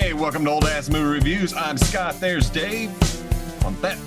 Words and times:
Hey, 0.00 0.14
welcome 0.14 0.46
to 0.46 0.50
Old 0.50 0.64
Ass 0.64 0.88
Movie 0.88 1.12
Reviews. 1.12 1.52
I'm 1.52 1.76
Scott. 1.76 2.18
There's 2.20 2.48
Dave. 2.48 2.88
On 3.66 3.78
that, 3.82 3.98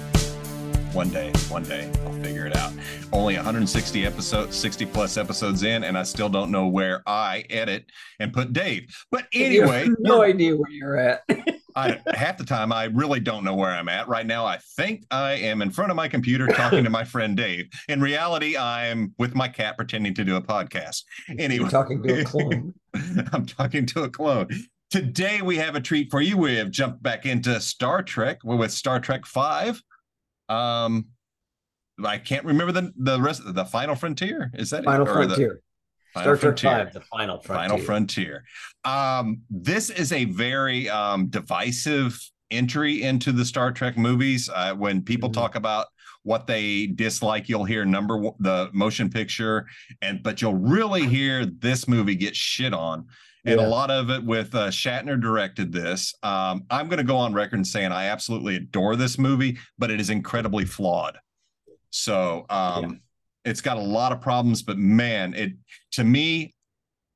one 0.91 1.11
day, 1.11 1.31
one 1.49 1.61
day, 1.61 1.87
I'll 2.03 2.13
figure 2.13 2.47
it 2.47 2.57
out. 2.57 2.73
Only 3.11 3.35
160 3.35 4.03
episodes, 4.03 4.55
60 4.55 4.87
plus 4.87 5.17
episodes 5.17 5.61
in, 5.61 5.83
and 5.83 5.95
I 5.95 6.01
still 6.01 6.29
don't 6.29 6.49
know 6.49 6.65
where 6.65 7.03
I 7.05 7.45
edit 7.51 7.85
and 8.19 8.33
put 8.33 8.53
Dave. 8.53 8.87
But 9.11 9.27
anyway, 9.33 9.87
no 9.99 10.23
idea 10.23 10.55
where 10.55 10.71
you're 10.71 10.97
at. 10.97 11.21
I, 11.75 11.99
half 12.07 12.39
the 12.39 12.43
time 12.43 12.71
I 12.71 12.85
really 12.85 13.19
don't 13.19 13.43
know 13.43 13.53
where 13.53 13.69
I'm 13.69 13.87
at. 13.87 14.07
Right 14.07 14.25
now, 14.25 14.47
I 14.47 14.57
think 14.75 15.05
I 15.11 15.33
am 15.33 15.61
in 15.61 15.69
front 15.69 15.91
of 15.91 15.95
my 15.95 16.07
computer 16.07 16.47
talking 16.47 16.83
to 16.83 16.89
my 16.89 17.03
friend 17.03 17.37
Dave. 17.37 17.69
In 17.87 18.01
reality, 18.01 18.57
I'm 18.57 19.13
with 19.19 19.35
my 19.35 19.47
cat 19.47 19.77
pretending 19.77 20.15
to 20.15 20.23
do 20.23 20.37
a 20.37 20.41
podcast. 20.41 21.03
Anyway, 21.29 21.55
You're 21.61 21.69
talking 21.69 22.01
to 22.01 22.21
a 22.21 22.23
clone. 22.23 22.73
I'm 23.31 23.45
talking 23.45 23.85
to 23.87 24.03
a 24.03 24.09
clone. 24.09 24.49
Today 24.97 25.41
we 25.41 25.57
have 25.57 25.73
a 25.73 25.81
treat 25.81 26.11
for 26.11 26.21
you. 26.21 26.37
We 26.37 26.55
have 26.57 26.69
jumped 26.69 27.01
back 27.01 27.25
into 27.25 27.59
Star 27.59 28.03
Trek 28.03 28.37
with 28.43 28.71
Star 28.71 28.99
Trek 28.99 29.25
Five. 29.25 29.81
Um, 30.49 31.07
I 32.05 32.19
can't 32.19 32.45
remember 32.45 32.71
the 32.71 32.93
the 32.97 33.19
rest 33.19 33.41
of 33.43 33.55
the 33.55 33.65
Final 33.65 33.95
Frontier. 33.95 34.51
Is 34.53 34.69
that 34.69 34.83
Final 34.83 35.07
it? 35.07 35.09
Or 35.09 35.25
the- 35.25 35.33
Frontier. 35.33 35.61
Final 36.13 36.23
Star 36.23 36.35
Trek 36.35 36.41
Frontier. 36.59 36.85
Five, 36.85 36.93
the 36.93 37.01
Final 37.01 37.39
Frontier. 37.41 37.55
Final 37.69 37.77
Frontier. 37.83 38.43
Um, 38.85 39.41
this 39.49 39.89
is 39.89 40.11
a 40.11 40.25
very 40.25 40.87
um, 40.91 41.25
divisive 41.25 42.19
entry 42.51 43.01
into 43.01 43.31
the 43.31 43.45
Star 43.45 43.71
Trek 43.71 43.97
movies. 43.97 44.47
Uh, 44.53 44.75
when 44.75 45.01
people 45.01 45.27
Mhm. 45.27 45.33
talk 45.33 45.55
about 45.55 45.87
what 46.21 46.45
they 46.45 46.85
dislike, 46.85 47.49
you'll 47.49 47.65
hear 47.65 47.83
number 47.83 48.15
one, 48.19 48.35
the 48.37 48.69
motion 48.73 49.09
picture, 49.09 49.65
and 50.03 50.21
but 50.21 50.39
you'll 50.39 50.53
really 50.53 51.07
hear 51.17 51.47
this 51.47 51.87
movie 51.87 52.13
get 52.13 52.35
shit 52.35 52.75
on. 52.75 53.07
And 53.45 53.59
a 53.59 53.67
lot 53.67 53.91
of 53.91 54.09
it 54.09 54.23
with 54.23 54.55
uh, 54.55 54.69
Shatner 54.69 55.19
directed 55.19 55.71
this. 55.71 56.13
Um, 56.23 56.63
I'm 56.69 56.87
going 56.87 56.97
to 56.99 57.03
go 57.03 57.17
on 57.17 57.33
record 57.33 57.57
and 57.57 57.67
saying 57.67 57.91
I 57.91 58.05
absolutely 58.05 58.55
adore 58.55 58.95
this 58.95 59.19
movie, 59.19 59.57
but 59.77 59.91
it 59.91 59.99
is 59.99 60.09
incredibly 60.09 60.63
flawed. 60.63 61.17
So 61.89 62.45
um, 62.49 63.01
it's 63.43 63.61
got 63.61 63.77
a 63.77 63.81
lot 63.81 64.11
of 64.11 64.21
problems, 64.21 64.63
but 64.63 64.77
man, 64.77 65.33
it 65.33 65.53
to 65.91 66.03
me, 66.03 66.55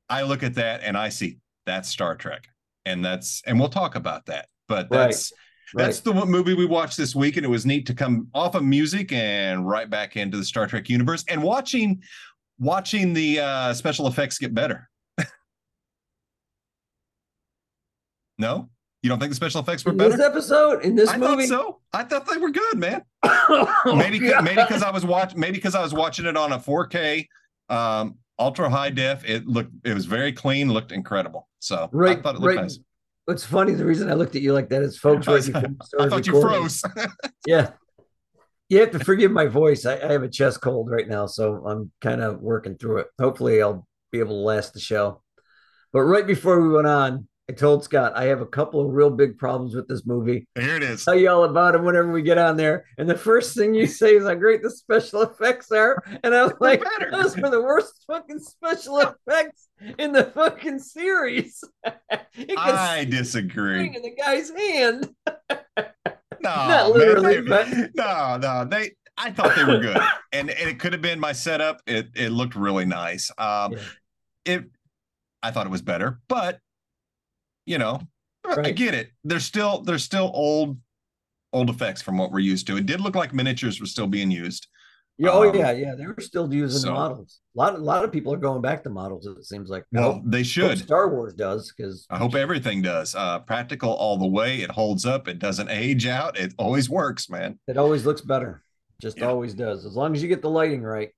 I 0.10 0.22
look 0.24 0.44
at 0.44 0.56
that 0.56 0.82
and 0.84 0.98
I 0.98 1.10
see 1.10 1.38
that's 1.66 1.90
Star 1.90 2.16
Trek, 2.16 2.48
and 2.86 3.04
that's 3.04 3.42
and 3.46 3.60
we'll 3.60 3.70
talk 3.70 3.96
about 3.96 4.26
that. 4.26 4.48
But 4.68 4.88
Right. 4.92 5.08
that's 5.08 5.32
that's 5.74 6.00
the 6.02 6.14
movie 6.14 6.54
we 6.54 6.66
watched 6.66 6.98
this 6.98 7.16
week, 7.16 7.38
and 7.38 7.46
it 7.46 7.50
was 7.50 7.66
neat 7.66 7.86
to 7.88 7.94
come 7.94 8.28
off 8.34 8.56
of 8.56 8.64
music 8.64 9.12
and 9.12 9.68
right 9.68 9.90
back 9.90 10.16
into 10.16 10.38
the 10.38 10.46
Star 10.46 10.68
Trek 10.68 10.90
universe 10.90 11.26
and 11.30 11.42
watching 11.42 12.02
watching 12.60 13.14
the 13.14 13.40
uh, 13.40 13.74
special 13.74 14.08
effects 14.08 14.38
get 14.38 14.54
better. 14.54 14.90
No, 18.38 18.70
you 19.02 19.10
don't 19.10 19.20
think 19.20 19.32
the 19.32 19.36
special 19.36 19.62
effects 19.62 19.86
were 19.86 19.92
In 19.92 19.98
this 19.98 20.12
better? 20.18 20.24
episode, 20.24 20.84
in 20.84 20.96
this 20.96 21.10
I 21.10 21.18
movie, 21.18 21.48
thought 21.48 21.62
so. 21.62 21.80
I 21.94 22.04
thought 22.04 22.28
they 22.30 22.38
were 22.38 22.52
good, 22.52 22.78
man. 22.78 23.02
Oh, 23.50 23.96
maybe 23.96 24.20
God. 24.20 24.44
maybe 24.44 24.62
because 24.62 24.84
I 24.84 24.92
was 24.92 25.06
watching 25.06 25.40
maybe 25.40 25.54
because 25.58 25.74
I 25.76 25.82
was 25.82 25.94
watching 25.94 26.26
it 26.26 26.36
on 26.36 26.52
a 26.52 26.60
4K 26.60 27.26
um 27.70 28.16
ultra 28.40 28.70
high 28.70 28.90
def. 28.90 29.24
It 29.24 29.48
looked 29.48 29.72
it 29.86 29.94
was 29.94 30.06
very 30.06 30.34
clean, 30.34 30.72
looked 30.72 30.92
incredible. 30.92 31.48
So 31.60 31.90
Right, 31.94 32.18
I 32.18 32.22
thought 32.22 32.36
it 32.36 32.42
looked 32.42 32.56
right. 32.56 32.64
nice. 32.64 32.80
What's 33.26 33.46
funny, 33.46 33.74
the 33.74 33.86
reason 33.86 34.10
I 34.10 34.14
looked 34.14 34.36
at 34.36 34.42
you 34.42 34.54
like 34.54 34.70
that 34.70 34.82
is, 34.82 34.98
folks, 35.06 35.28
right 35.28 35.36
I 35.38 35.40
started 35.42 36.10
thought 36.10 36.28
you 36.28 36.42
froze. 36.42 36.82
Yeah. 37.48 37.72
You 38.70 38.82
have 38.82 38.92
to 38.92 39.00
forgive 39.00 39.32
my 39.32 39.46
voice. 39.46 39.86
I, 39.86 39.94
I 39.98 40.12
have 40.12 40.24
a 40.24 40.30
chest 40.30 40.60
cold 40.60 40.90
right 40.92 41.08
now, 41.08 41.26
so 41.26 41.66
I'm 41.66 41.90
kind 42.02 42.22
of 42.22 42.42
working 42.42 42.76
through 42.78 42.98
it. 43.00 43.08
Hopefully, 43.20 43.62
I'll 43.62 43.88
be 44.12 44.20
able 44.20 44.36
to 44.36 44.42
last 44.42 44.74
the 44.74 44.82
show. 44.82 45.22
But 45.94 46.02
right 46.02 46.28
before 46.28 46.60
we 46.62 46.68
went 46.70 46.88
on, 46.88 47.28
I 47.50 47.54
told 47.54 47.84
Scott 47.84 48.12
I 48.16 48.26
have 48.26 48.42
a 48.42 48.46
couple 48.46 48.82
of 48.86 48.92
real 48.94 49.10
big 49.10 49.38
problems 49.38 49.74
with 49.74 49.88
this 49.88 50.06
movie. 50.06 50.46
Here 50.56 50.76
it 50.76 50.84
is. 50.84 51.08
I'll 51.08 51.14
tell 51.14 51.22
you 51.22 51.30
all 51.30 51.44
about 51.46 51.76
it 51.76 51.82
whenever 51.82 52.12
we 52.12 52.22
get 52.22 52.38
on 52.38 52.58
there. 52.58 52.86
And 52.98 53.10
the 53.10 53.18
first 53.18 53.56
thing 53.56 53.74
you 53.74 53.88
say 53.88 54.16
is 54.18 54.26
how 54.26 54.36
great 54.36 54.62
the 54.62 54.70
special 54.70 55.22
effects 55.22 55.72
are. 55.72 56.04
And 56.26 56.36
I 56.36 56.44
was 56.44 56.54
like, 56.60 56.84
better. 56.84 57.10
those 57.10 57.38
are 57.38 57.50
the 57.50 57.62
worst 57.62 58.04
fucking 58.06 58.40
special 58.40 59.00
effects 59.28 59.70
in 59.98 60.12
the 60.12 60.26
fucking 60.26 60.80
series. 60.80 61.64
I 62.58 63.06
disagree. 63.10 63.96
in 63.96 64.02
the 64.02 64.16
guy's 64.16 64.50
hand. 64.50 65.10
No, 66.40 66.50
Not 66.52 66.68
man, 66.68 66.94
literally, 66.94 67.36
they- 67.42 67.42
but- 67.42 67.68
no, 67.96 68.38
no, 68.38 68.66
they. 68.66 68.92
I 69.18 69.32
thought 69.32 69.56
they 69.56 69.64
were 69.64 69.80
good, 69.80 69.98
and, 70.32 70.52
and 70.52 70.70
it 70.70 70.78
could 70.78 70.94
have 70.94 71.02
been 71.02 71.20
my 71.20 71.32
setup. 71.32 71.82
It 71.88 72.10
it 72.16 72.30
looked 72.30 72.56
really 72.56 72.86
nice. 72.86 73.32
Um, 73.40 73.72
Yeah. 73.74 73.80
it, 74.46 74.66
I 75.42 75.50
thought 75.50 75.66
it 75.66 75.72
was 75.72 75.82
better, 75.82 76.20
but 76.28 76.60
you 77.68 77.78
know, 77.78 78.00
I 78.48 78.72
get 78.72 78.94
it. 78.96 79.12
There's 79.24 79.46
still 79.46 79.82
there's 79.82 80.04
still 80.04 80.32
old 80.34 80.78
old 81.54 81.70
effects 81.70 82.02
from 82.02 82.18
what 82.18 82.32
we're 82.32 82.40
used 82.40 82.66
to. 82.68 82.78
It 82.78 82.86
did 82.88 83.02
look 83.02 83.16
like 83.16 83.34
miniatures 83.34 83.80
were 83.80 83.86
still 83.86 84.08
being 84.08 84.32
used. 84.32 84.68
Yeah, 85.20 85.30
oh 85.32 85.50
Um, 85.50 85.56
yeah, 85.56 85.72
yeah. 85.72 85.96
They 85.96 86.06
were 86.06 86.16
still 86.20 86.52
using 86.54 86.80
so- 86.82 86.94
models. 86.94 87.40
A 87.56 87.60
lot, 87.60 87.74
a 87.74 87.78
lot 87.80 88.04
of 88.04 88.12
people 88.12 88.32
are 88.34 88.38
going 88.38 88.62
back 88.62 88.84
to 88.84 88.90
models. 88.90 89.26
It 89.26 89.44
seems 89.46 89.68
like. 89.70 89.84
Well, 89.92 90.22
they 90.24 90.44
should. 90.44 90.78
Star 90.78 91.10
Wars 91.10 91.34
does 91.34 91.74
because 91.76 92.06
I 92.10 92.18
hope 92.20 92.36
everything 92.36 92.84
does. 92.84 93.16
Uh, 93.16 93.40
practical 93.40 93.90
all 93.92 94.18
the 94.18 94.28
way. 94.28 94.62
It 94.62 94.70
holds 94.72 95.06
up. 95.06 95.28
It 95.28 95.40
doesn't 95.40 95.70
age 95.70 96.06
out. 96.06 96.38
It 96.38 96.54
always 96.60 96.88
works, 96.90 97.30
man. 97.30 97.58
it 97.68 97.78
always 97.78 98.06
looks 98.06 98.22
better. 98.22 98.64
Just 99.02 99.18
Yeah. 99.18 99.26
always 99.28 99.54
does. 99.56 99.86
As 99.86 99.96
long 99.96 100.16
as 100.16 100.22
you 100.22 100.28
get 100.30 100.42
the 100.44 100.50
lighting 100.50 100.84
right. 100.84 101.10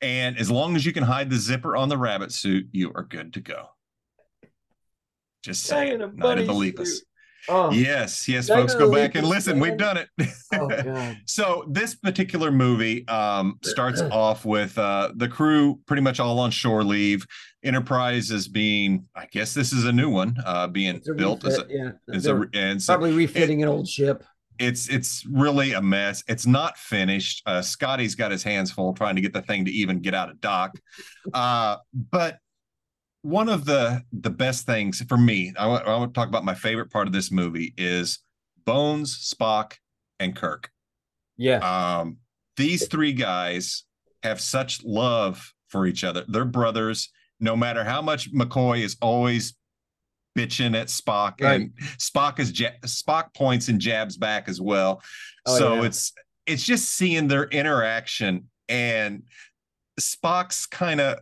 And 0.00 0.38
as 0.38 0.50
long 0.50 0.74
as 0.76 0.84
you 0.86 0.92
can 0.92 1.02
hide 1.04 1.28
the 1.30 1.36
zipper 1.36 1.76
on 1.76 1.88
the 1.88 1.96
rabbit 1.98 2.32
suit, 2.32 2.66
you 2.72 2.92
are 2.94 3.02
good 3.04 3.32
to 3.34 3.40
go. 3.40 3.68
Just 5.44 5.68
Guy 5.70 5.86
saying. 5.86 5.92
in 5.94 6.02
a 6.02 6.06
Night 6.12 6.38
of 6.38 6.46
the 6.46 6.52
Lepus. 6.54 7.00
Oh, 7.46 7.70
Yes, 7.70 8.26
yes, 8.26 8.48
Night 8.48 8.56
folks, 8.56 8.74
go 8.74 8.86
the 8.88 8.96
back 8.96 9.14
and 9.14 9.26
Lepus, 9.26 9.46
listen. 9.46 9.60
We've 9.60 9.76
done 9.76 9.98
it. 9.98 10.08
oh 10.54 10.66
god. 10.82 11.18
so 11.26 11.64
this 11.68 11.94
particular 11.94 12.50
movie 12.50 13.06
um, 13.08 13.58
starts 13.62 14.00
off 14.10 14.46
with 14.46 14.78
uh, 14.78 15.12
the 15.16 15.28
crew 15.28 15.78
pretty 15.86 16.00
much 16.02 16.20
all 16.20 16.38
on 16.40 16.50
shore 16.50 16.82
leave. 16.82 17.26
Enterprise 17.62 18.30
is 18.30 18.48
being, 18.48 19.06
I 19.14 19.26
guess 19.26 19.52
this 19.52 19.72
is 19.74 19.84
a 19.84 19.92
new 19.92 20.08
one, 20.08 20.36
uh, 20.46 20.66
being 20.68 20.96
It's 20.96 21.08
a 21.10 21.14
built 21.14 21.44
as 21.44 21.58
a, 21.58 21.66
yeah. 21.68 21.90
as 22.12 22.22
They're 22.24 22.44
a, 22.44 22.48
and 22.54 22.82
so 22.82 22.94
probably 22.94 23.12
refitting 23.12 23.62
an 23.62 23.68
old 23.68 23.86
ship. 23.88 24.24
it's 24.58 24.88
it's 24.88 25.26
really 25.26 25.72
a 25.72 25.82
mess. 25.82 26.24
It's 26.28 26.46
not 26.46 26.78
finished. 26.78 27.42
Uh, 27.44 27.60
Scotty's 27.60 28.14
got 28.14 28.30
his 28.30 28.42
hands 28.42 28.70
full 28.72 28.94
trying 28.94 29.16
to 29.16 29.20
get 29.22 29.32
the 29.34 29.42
thing 29.42 29.66
to 29.66 29.70
even 29.70 30.00
get 30.00 30.14
out 30.14 30.30
of 30.30 30.40
dock. 30.40 30.78
Uh, 31.34 31.76
but 32.10 32.38
one 33.24 33.48
of 33.48 33.64
the 33.64 34.02
the 34.12 34.30
best 34.30 34.66
things 34.66 35.02
for 35.08 35.16
me, 35.16 35.52
I 35.58 35.66
want, 35.66 35.86
I 35.88 35.96
want 35.96 36.12
to 36.14 36.18
talk 36.18 36.28
about 36.28 36.44
my 36.44 36.54
favorite 36.54 36.90
part 36.90 37.06
of 37.06 37.12
this 37.12 37.30
movie 37.32 37.72
is 37.78 38.18
Bones, 38.66 39.32
Spock, 39.34 39.74
and 40.20 40.36
Kirk. 40.36 40.70
Yeah. 41.36 41.58
Um, 41.58 42.18
these 42.56 42.86
three 42.86 43.12
guys 43.12 43.84
have 44.22 44.40
such 44.40 44.84
love 44.84 45.52
for 45.68 45.86
each 45.86 46.04
other. 46.04 46.24
They're 46.28 46.44
brothers. 46.44 47.10
No 47.40 47.56
matter 47.56 47.82
how 47.82 48.00
much 48.00 48.32
McCoy 48.32 48.82
is 48.82 48.96
always 49.02 49.54
bitching 50.38 50.76
at 50.78 50.86
Spock, 50.88 51.40
Right. 51.40 51.60
and 51.62 51.72
Spock 51.98 52.38
is 52.38 52.58
ja- 52.58 52.78
Spock 52.84 53.34
points 53.34 53.68
and 53.68 53.80
jabs 53.80 54.16
back 54.16 54.48
as 54.48 54.60
well. 54.60 55.02
Oh, 55.46 55.58
so 55.58 55.74
yeah. 55.76 55.84
it's 55.86 56.12
it's 56.46 56.64
just 56.64 56.90
seeing 56.90 57.26
their 57.26 57.44
interaction 57.44 58.48
and 58.68 59.22
Spock's 60.00 60.66
kind 60.66 61.00
of 61.00 61.18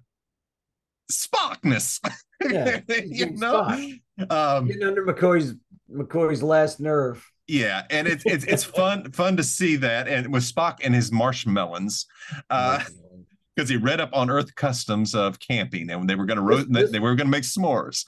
Spockness. 1.11 2.01
Yeah, 2.49 2.81
you 3.07 3.31
know. 3.33 3.63
Spock. 3.63 4.01
Um, 4.31 4.67
Getting 4.67 4.85
under 4.85 5.05
McCoy's 5.05 5.55
McCoy's 5.93 6.43
last 6.43 6.81
nerve. 6.81 7.25
yeah, 7.49 7.83
and 7.91 8.07
it's 8.07 8.25
it's 8.27 8.45
it's 8.45 8.65
fun 8.79 9.11
fun 9.13 9.37
to 9.37 9.43
see 9.43 9.77
that, 9.77 10.09
and 10.09 10.33
with 10.33 10.43
Spock 10.45 10.79
and 10.83 10.95
his 10.95 11.11
marshmallows, 11.13 12.07
uh, 12.51 12.83
because 13.57 13.69
he 13.69 13.77
read 13.77 14.01
up 14.01 14.11
on 14.13 14.31
Earth 14.31 14.55
customs 14.55 15.15
of 15.15 15.39
camping, 15.39 15.91
and 15.91 16.09
they 16.09 16.15
were 16.15 16.25
going 16.27 16.37
to 16.39 16.43
ro- 16.43 16.57
This- 16.59 16.67
this- 16.69 16.91
they 16.93 17.01
were 17.01 17.15
going 17.15 17.27
to 17.27 17.31
make 17.31 17.45
s'mores. 17.45 18.05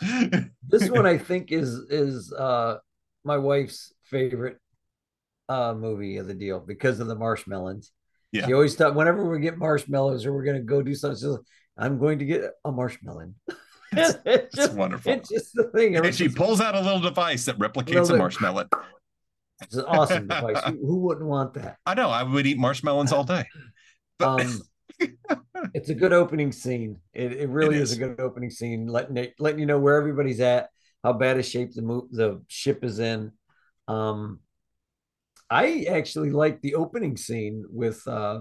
this 0.69 0.89
one 0.91 1.07
I 1.07 1.19
think 1.19 1.53
is 1.53 1.75
is 1.91 2.33
uh 2.33 2.77
my 3.25 3.39
wife's 3.39 3.93
favorite 4.05 4.59
uh 5.49 5.75
movie 5.75 6.17
of 6.19 6.27
the 6.27 6.35
deal 6.35 6.61
because 6.61 7.01
of 7.01 7.07
the 7.07 7.15
marshmallows. 7.17 7.91
Yeah. 8.33 8.47
She 8.47 8.53
always 8.53 8.75
thought 8.75 8.95
whenever 8.95 9.29
we 9.31 9.41
get 9.41 9.59
marshmallows 9.59 10.27
or 10.27 10.33
we're 10.33 10.45
gonna 10.45 10.61
go 10.61 10.83
do 10.83 10.95
something, 10.95 11.17
she's 11.17 11.25
like, 11.25 11.41
I'm 11.77 11.99
going 11.99 12.19
to 12.21 12.25
get 12.25 12.43
a 12.65 12.73
marshmallow. 12.73 13.33
It's- 13.93 14.17
it's 14.25 14.57
just 14.57 14.73
wonderful. 14.75 15.13
it's 15.13 15.29
just 15.29 15.55
the 15.55 15.65
thing. 15.75 15.95
And 15.97 16.13
she 16.13 16.29
pulls 16.29 16.61
out 16.61 16.75
a 16.75 16.81
little 16.81 16.99
device 16.99 17.45
that 17.45 17.57
replicates 17.59 18.11
a 18.11 18.17
marshmallow. 18.17 18.67
It's 19.63 19.77
an 19.77 19.85
awesome 19.85 20.27
device. 20.27 20.61
Who, 20.65 20.73
who 20.87 20.97
wouldn't 20.97 21.27
want 21.27 21.55
that? 21.55 21.77
I 21.87 21.95
know 21.95 22.11
I 22.11 22.25
would 22.25 22.45
eat 22.45 22.59
marshmallows 22.59 23.13
all 23.13 23.23
day. 23.23 23.45
But 24.19 24.41
Um, 24.41 24.61
it's 25.75 25.91
a 25.91 25.95
good 25.95 26.13
opening 26.13 26.51
scene. 26.51 26.99
It, 27.13 27.35
it 27.35 27.49
really 27.49 27.77
It 27.77 27.83
is. 27.83 27.93
is. 27.93 27.99
a 27.99 28.01
good 28.01 28.19
opening 28.21 28.51
scene, 28.51 28.89
letting 28.89 29.17
it, 29.17 29.35
letting 29.39 29.61
you 29.61 29.67
know 29.67 29.79
where 29.79 29.97
everybody's 29.97 30.41
at, 30.41 30.71
how 31.05 31.13
bad 31.13 31.37
a 31.37 31.43
shape 31.45 31.73
the 31.73 31.83
move 31.83 32.11
the 32.11 32.43
ship 32.49 32.83
is 32.83 32.99
in. 32.99 33.31
Um, 33.87 34.41
I 35.49 35.87
actually 35.89 36.31
like 36.31 36.61
the 36.63 36.75
opening 36.75 37.17
scene 37.17 37.65
with 37.71 38.05
uh, 38.09 38.41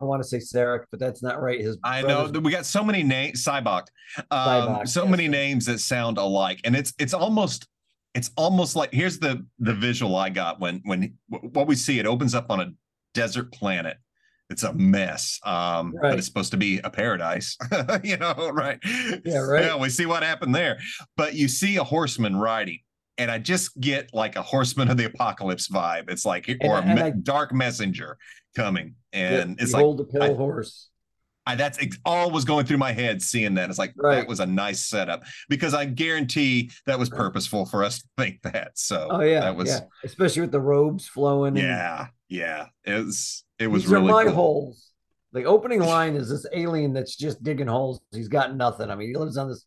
I 0.00 0.04
want 0.04 0.22
to 0.22 0.28
say 0.28 0.38
Sarek, 0.38 0.84
but 0.90 1.00
that's 1.00 1.22
not 1.22 1.40
right. 1.40 1.60
His 1.60 1.76
I 1.82 2.02
know 2.02 2.30
we 2.42 2.52
got 2.52 2.66
so 2.66 2.84
many 2.84 3.02
names, 3.02 3.44
Sybok, 3.44 3.86
um, 4.30 4.86
so 4.86 5.02
yes, 5.02 5.10
many 5.10 5.28
names 5.28 5.66
that 5.66 5.80
sound 5.80 6.18
alike, 6.18 6.60
and 6.64 6.76
it's 6.76 6.92
it's 6.98 7.14
almost 7.14 7.66
it's 8.14 8.30
almost 8.36 8.76
like 8.76 8.92
here's 8.92 9.18
the 9.18 9.44
the 9.58 9.74
visual 9.74 10.16
I 10.16 10.30
got 10.30 10.60
when 10.60 10.80
when 10.84 11.14
what 11.28 11.66
we 11.66 11.74
see 11.74 11.98
it 11.98 12.06
opens 12.06 12.34
up 12.34 12.50
on 12.50 12.60
a 12.60 12.72
desert 13.14 13.52
planet. 13.52 13.96
It's 14.50 14.62
a 14.62 14.72
mess, 14.72 15.38
um, 15.44 15.92
right. 15.94 16.10
but 16.10 16.18
it's 16.18 16.26
supposed 16.26 16.52
to 16.52 16.56
be 16.56 16.78
a 16.78 16.88
paradise, 16.88 17.54
you 18.02 18.16
know, 18.16 18.50
right? 18.54 18.78
Yeah, 19.22 19.40
right. 19.40 19.64
Yeah, 19.66 19.76
we 19.76 19.90
see 19.90 20.06
what 20.06 20.22
happened 20.22 20.54
there, 20.54 20.78
but 21.18 21.34
you 21.34 21.48
see 21.48 21.76
a 21.76 21.84
horseman 21.84 22.34
riding, 22.34 22.78
and 23.18 23.30
I 23.30 23.38
just 23.40 23.78
get 23.78 24.08
like 24.14 24.36
a 24.36 24.42
horseman 24.42 24.88
of 24.90 24.96
the 24.96 25.04
apocalypse 25.04 25.68
vibe. 25.68 26.08
It's 26.08 26.24
like 26.24 26.48
or 26.62 26.78
and, 26.78 26.98
a 26.98 27.04
I, 27.04 27.10
dark 27.10 27.52
messenger 27.52 28.16
coming, 28.56 28.94
and 29.12 29.50
yeah, 29.50 29.62
it's 29.62 29.72
like 29.72 29.82
hold 29.82 29.98
the 29.98 30.04
pale 30.04 30.36
horse. 30.36 30.88
I, 31.48 31.54
that's 31.54 31.78
all 32.04 32.30
was 32.30 32.44
going 32.44 32.66
through 32.66 32.76
my 32.76 32.92
head 32.92 33.22
seeing 33.22 33.54
that. 33.54 33.70
It's 33.70 33.78
like 33.78 33.94
right. 33.96 34.16
that 34.16 34.28
was 34.28 34.38
a 34.38 34.44
nice 34.44 34.86
setup 34.86 35.22
because 35.48 35.72
I 35.72 35.86
guarantee 35.86 36.70
that 36.84 36.98
was 36.98 37.08
purposeful 37.08 37.64
for 37.64 37.82
us 37.82 38.00
to 38.00 38.08
think 38.18 38.42
that. 38.42 38.72
So 38.74 39.08
oh 39.10 39.20
yeah, 39.20 39.40
that 39.40 39.56
was 39.56 39.70
yeah. 39.70 39.80
especially 40.04 40.42
with 40.42 40.52
the 40.52 40.60
robes 40.60 41.08
flowing. 41.08 41.56
Yeah, 41.56 42.00
and... 42.00 42.08
yeah. 42.28 42.66
It 42.84 43.04
was 43.04 43.44
it 43.58 43.66
was 43.68 43.84
These 43.84 43.92
really 43.92 44.10
are 44.10 44.12
my 44.12 44.24
cool. 44.24 44.34
holes. 44.34 44.90
The 45.32 45.44
opening 45.44 45.80
line 45.80 46.16
is 46.16 46.28
this 46.28 46.46
alien 46.52 46.92
that's 46.92 47.16
just 47.16 47.42
digging 47.42 47.66
holes. 47.66 48.00
He's 48.12 48.28
got 48.28 48.54
nothing. 48.54 48.90
I 48.90 48.94
mean, 48.94 49.08
he 49.08 49.16
lives 49.16 49.38
on 49.38 49.48
this 49.48 49.64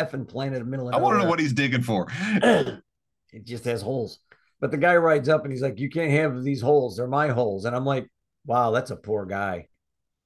effing 0.00 0.26
planet 0.26 0.58
in 0.58 0.64
the 0.64 0.70
middle 0.70 0.88
of 0.88 0.94
I 0.94 0.98
want 0.98 1.16
to 1.16 1.22
know 1.22 1.30
what 1.30 1.38
he's 1.38 1.52
digging 1.52 1.82
for. 1.82 2.08
it 2.42 3.44
just 3.44 3.64
has 3.66 3.82
holes. 3.82 4.18
But 4.60 4.72
the 4.72 4.76
guy 4.78 4.96
rides 4.96 5.28
up 5.28 5.44
and 5.44 5.52
he's 5.52 5.62
like, 5.62 5.78
"You 5.78 5.90
can't 5.90 6.10
have 6.10 6.42
these 6.42 6.60
holes. 6.60 6.96
They're 6.96 7.06
my 7.06 7.28
holes." 7.28 7.66
And 7.66 7.76
I'm 7.76 7.84
like, 7.84 8.08
"Wow, 8.44 8.70
that's 8.70 8.90
a 8.90 8.96
poor 8.96 9.26
guy." 9.26 9.68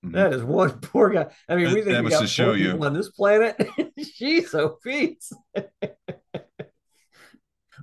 Mm-hmm. 0.05 0.15
That 0.15 0.33
is 0.33 0.43
one 0.43 0.71
poor 0.81 1.11
guy. 1.11 1.27
I 1.49 1.57
mean, 1.57 1.69
we 1.69 1.83
think 1.83 1.87
that 1.87 2.05
we 2.05 2.11
got 2.11 2.21
to 2.21 2.27
show 2.27 2.53
you 2.53 2.83
on 2.83 2.93
this 2.93 3.11
planet. 3.11 3.57
She's 4.15 4.51
so 4.51 4.79
peace. 4.83 5.33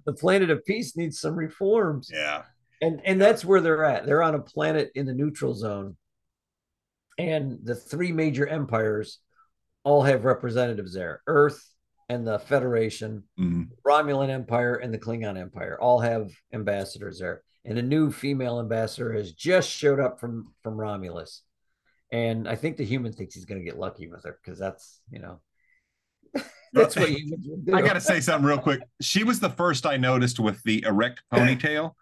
the 0.06 0.14
planet 0.14 0.50
of 0.50 0.66
peace 0.66 0.96
needs 0.96 1.20
some 1.20 1.36
reforms. 1.36 2.10
Yeah. 2.14 2.44
And 2.82 3.02
and 3.06 3.22
that's 3.22 3.46
where 3.46 3.62
they're 3.62 3.84
at. 3.84 4.06
They're 4.06 4.24
on 4.24 4.36
a 4.36 4.40
planet 4.40 4.92
in 4.96 5.06
the 5.06 5.14
neutral 5.14 5.54
zone. 5.54 5.98
And 7.18 7.60
the 7.64 7.76
three 7.76 8.12
major 8.12 8.48
empires 8.48 9.20
all 9.84 10.04
have 10.04 10.26
representatives 10.26 10.94
there. 10.94 11.22
Earth 11.28 11.62
and 12.10 12.28
the 12.28 12.40
Federation, 12.40 13.24
mm-hmm. 13.40 13.64
Romulan 13.86 14.30
Empire 14.30 14.76
and 14.76 14.94
the 14.94 14.98
Klingon 14.98 15.40
Empire 15.40 15.78
all 15.80 16.00
have 16.00 16.32
ambassadors 16.54 17.20
there. 17.20 17.44
And 17.64 17.78
a 17.78 17.84
new 17.84 18.12
female 18.12 18.60
ambassador 18.60 19.14
has 19.14 19.34
just 19.34 19.70
showed 19.70 20.00
up 20.00 20.20
from 20.20 20.54
from 20.64 20.78
Romulus 20.78 21.44
and 22.12 22.48
I 22.48 22.56
think 22.56 22.78
the 22.78 22.86
human 22.86 23.14
thinks 23.14 23.36
he's 23.36 23.46
going 23.46 23.62
to 23.62 23.66
get 23.66 23.80
lucky 23.80 24.08
with 24.08 24.26
her 24.26 24.38
because 24.44 24.60
that's, 24.60 25.00
you 25.10 25.20
know, 25.20 25.40
that's 26.74 26.96
what 26.96 27.10
humans 27.10 27.48
do. 27.66 27.74
I 27.74 27.82
got 27.82 27.94
to 27.94 28.02
say 28.02 28.20
something 28.20 28.48
real 28.48 28.58
quick. 28.58 28.82
She 29.00 29.24
was 29.24 29.40
the 29.40 29.50
first 29.50 29.86
I 29.86 29.98
noticed 29.98 30.40
with 30.40 30.62
the 30.64 30.84
erect 30.86 31.22
ponytail. 31.34 31.94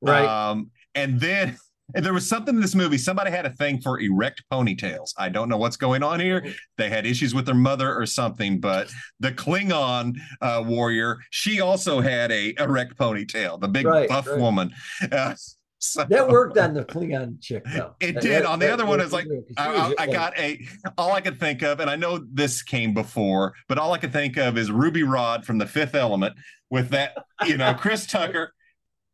right. 0.00 0.50
Um, 0.50 0.70
and 0.94 1.20
then 1.20 1.56
and 1.94 2.04
there 2.04 2.14
was 2.14 2.28
something 2.28 2.54
in 2.54 2.60
this 2.60 2.74
movie. 2.74 2.98
Somebody 2.98 3.30
had 3.30 3.46
a 3.46 3.50
thing 3.50 3.80
for 3.80 4.00
erect 4.00 4.42
ponytails. 4.50 5.12
I 5.16 5.28
don't 5.28 5.48
know 5.48 5.56
what's 5.56 5.76
going 5.76 6.02
on 6.02 6.20
here. 6.20 6.44
They 6.78 6.88
had 6.88 7.06
issues 7.06 7.34
with 7.34 7.46
their 7.46 7.54
mother 7.54 7.94
or 7.94 8.06
something, 8.06 8.60
but 8.60 8.90
the 9.20 9.32
Klingon 9.32 10.16
uh, 10.40 10.62
warrior, 10.66 11.18
she 11.30 11.60
also 11.60 12.00
had 12.00 12.32
a 12.32 12.54
erect 12.58 12.96
ponytail. 12.96 13.60
The 13.60 13.68
big 13.68 13.86
right, 13.86 14.08
buff 14.08 14.26
right. 14.26 14.38
woman. 14.38 14.72
Uh, 15.10 15.34
so, 15.78 16.04
that 16.04 16.28
worked 16.28 16.56
on 16.58 16.74
the 16.74 16.84
Klingon 16.84 17.40
chick, 17.40 17.64
though. 17.64 17.96
It 18.00 18.14
that, 18.14 18.22
did. 18.22 18.30
That, 18.30 18.46
on 18.46 18.60
the 18.60 18.72
other 18.72 18.86
one, 18.86 19.00
it's 19.00 19.12
like 19.12 19.26
I, 19.56 19.92
I, 19.98 20.06
got 20.06 20.38
a. 20.38 20.64
All 20.96 21.12
I 21.12 21.20
could 21.20 21.40
think 21.40 21.62
of, 21.62 21.80
and 21.80 21.90
I 21.90 21.96
know 21.96 22.24
this 22.32 22.62
came 22.62 22.94
before, 22.94 23.54
but 23.68 23.78
all 23.78 23.92
I 23.92 23.98
could 23.98 24.12
think 24.12 24.36
of 24.36 24.56
is 24.56 24.70
Ruby 24.70 25.02
Rod 25.02 25.44
from 25.44 25.58
The 25.58 25.66
Fifth 25.66 25.96
Element 25.96 26.34
with 26.70 26.90
that, 26.90 27.16
you 27.46 27.56
know, 27.56 27.74
Chris 27.74 28.06
Tucker. 28.06 28.54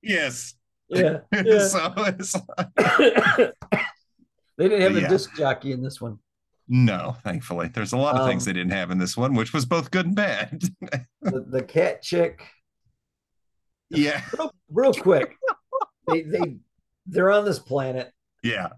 Yes. 0.02 0.54
Yeah. 0.88 1.18
yeah. 1.32 1.66
so 1.66 1.92
it's 1.98 2.34
like, 2.34 3.54
they 4.56 4.68
didn't 4.68 4.80
have 4.80 4.96
a 4.96 5.00
yeah. 5.02 5.08
disc 5.08 5.34
jockey 5.36 5.72
in 5.72 5.82
this 5.82 6.00
one. 6.00 6.18
No, 6.66 7.16
thankfully. 7.24 7.68
There's 7.68 7.92
a 7.92 7.96
lot 7.96 8.14
of 8.14 8.22
um, 8.22 8.28
things 8.28 8.44
they 8.44 8.52
didn't 8.52 8.72
have 8.72 8.90
in 8.90 8.98
this 8.98 9.16
one, 9.16 9.34
which 9.34 9.52
was 9.52 9.64
both 9.64 9.90
good 9.90 10.06
and 10.06 10.14
bad. 10.14 10.62
the, 11.22 11.44
the 11.48 11.62
cat 11.62 12.02
chick. 12.02 12.42
Yeah. 13.90 14.22
Real, 14.36 14.52
real 14.70 14.94
quick 14.94 15.34
they 16.08 16.22
they 16.22 16.56
they're 17.06 17.30
on 17.30 17.44
this 17.44 17.58
planet. 17.58 18.12
Yeah. 18.42 18.68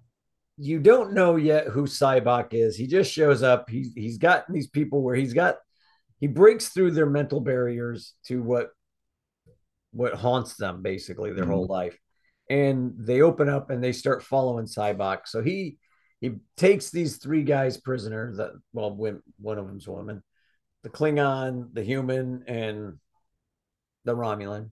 You 0.56 0.78
don't 0.78 1.14
know 1.14 1.36
yet 1.36 1.68
who 1.68 1.84
Sybok 1.84 2.48
is. 2.52 2.76
He 2.76 2.86
just 2.86 3.10
shows 3.10 3.42
up. 3.42 3.70
He's 3.70 3.92
he's 3.94 4.18
got 4.18 4.50
these 4.50 4.68
people 4.68 5.02
where 5.02 5.14
he's 5.14 5.32
got 5.32 5.56
he 6.18 6.26
breaks 6.26 6.68
through 6.68 6.90
their 6.92 7.06
mental 7.06 7.40
barriers 7.40 8.14
to 8.26 8.42
what 8.42 8.70
what 9.92 10.14
haunts 10.14 10.56
them 10.56 10.82
basically 10.82 11.32
their 11.32 11.44
mm-hmm. 11.44 11.52
whole 11.52 11.66
life. 11.66 11.98
And 12.48 12.94
they 12.98 13.22
open 13.22 13.48
up 13.48 13.70
and 13.70 13.82
they 13.82 13.92
start 13.92 14.22
following 14.22 14.66
Sybok. 14.66 15.20
So 15.26 15.42
he 15.42 15.78
he 16.20 16.32
takes 16.56 16.90
these 16.90 17.16
three 17.16 17.44
guys 17.44 17.78
prisoner 17.78 18.34
that 18.36 18.50
well 18.72 18.94
one 18.94 19.58
of 19.58 19.66
them's 19.66 19.86
a 19.86 19.92
woman 19.92 20.22
the 20.82 20.90
klingon 20.90 21.72
the 21.72 21.82
human 21.82 22.44
and 22.46 22.98
the 24.04 24.14
romulan 24.14 24.70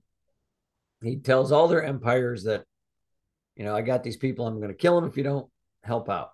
he 1.01 1.17
tells 1.17 1.51
all 1.51 1.67
their 1.67 1.83
empires 1.83 2.43
that, 2.43 2.65
you 3.55 3.63
know, 3.63 3.75
I 3.75 3.81
got 3.81 4.03
these 4.03 4.17
people. 4.17 4.45
I'm 4.45 4.57
going 4.57 4.69
to 4.69 4.75
kill 4.75 4.99
them 4.99 5.09
if 5.09 5.17
you 5.17 5.23
don't 5.23 5.49
help 5.83 6.09
out, 6.09 6.31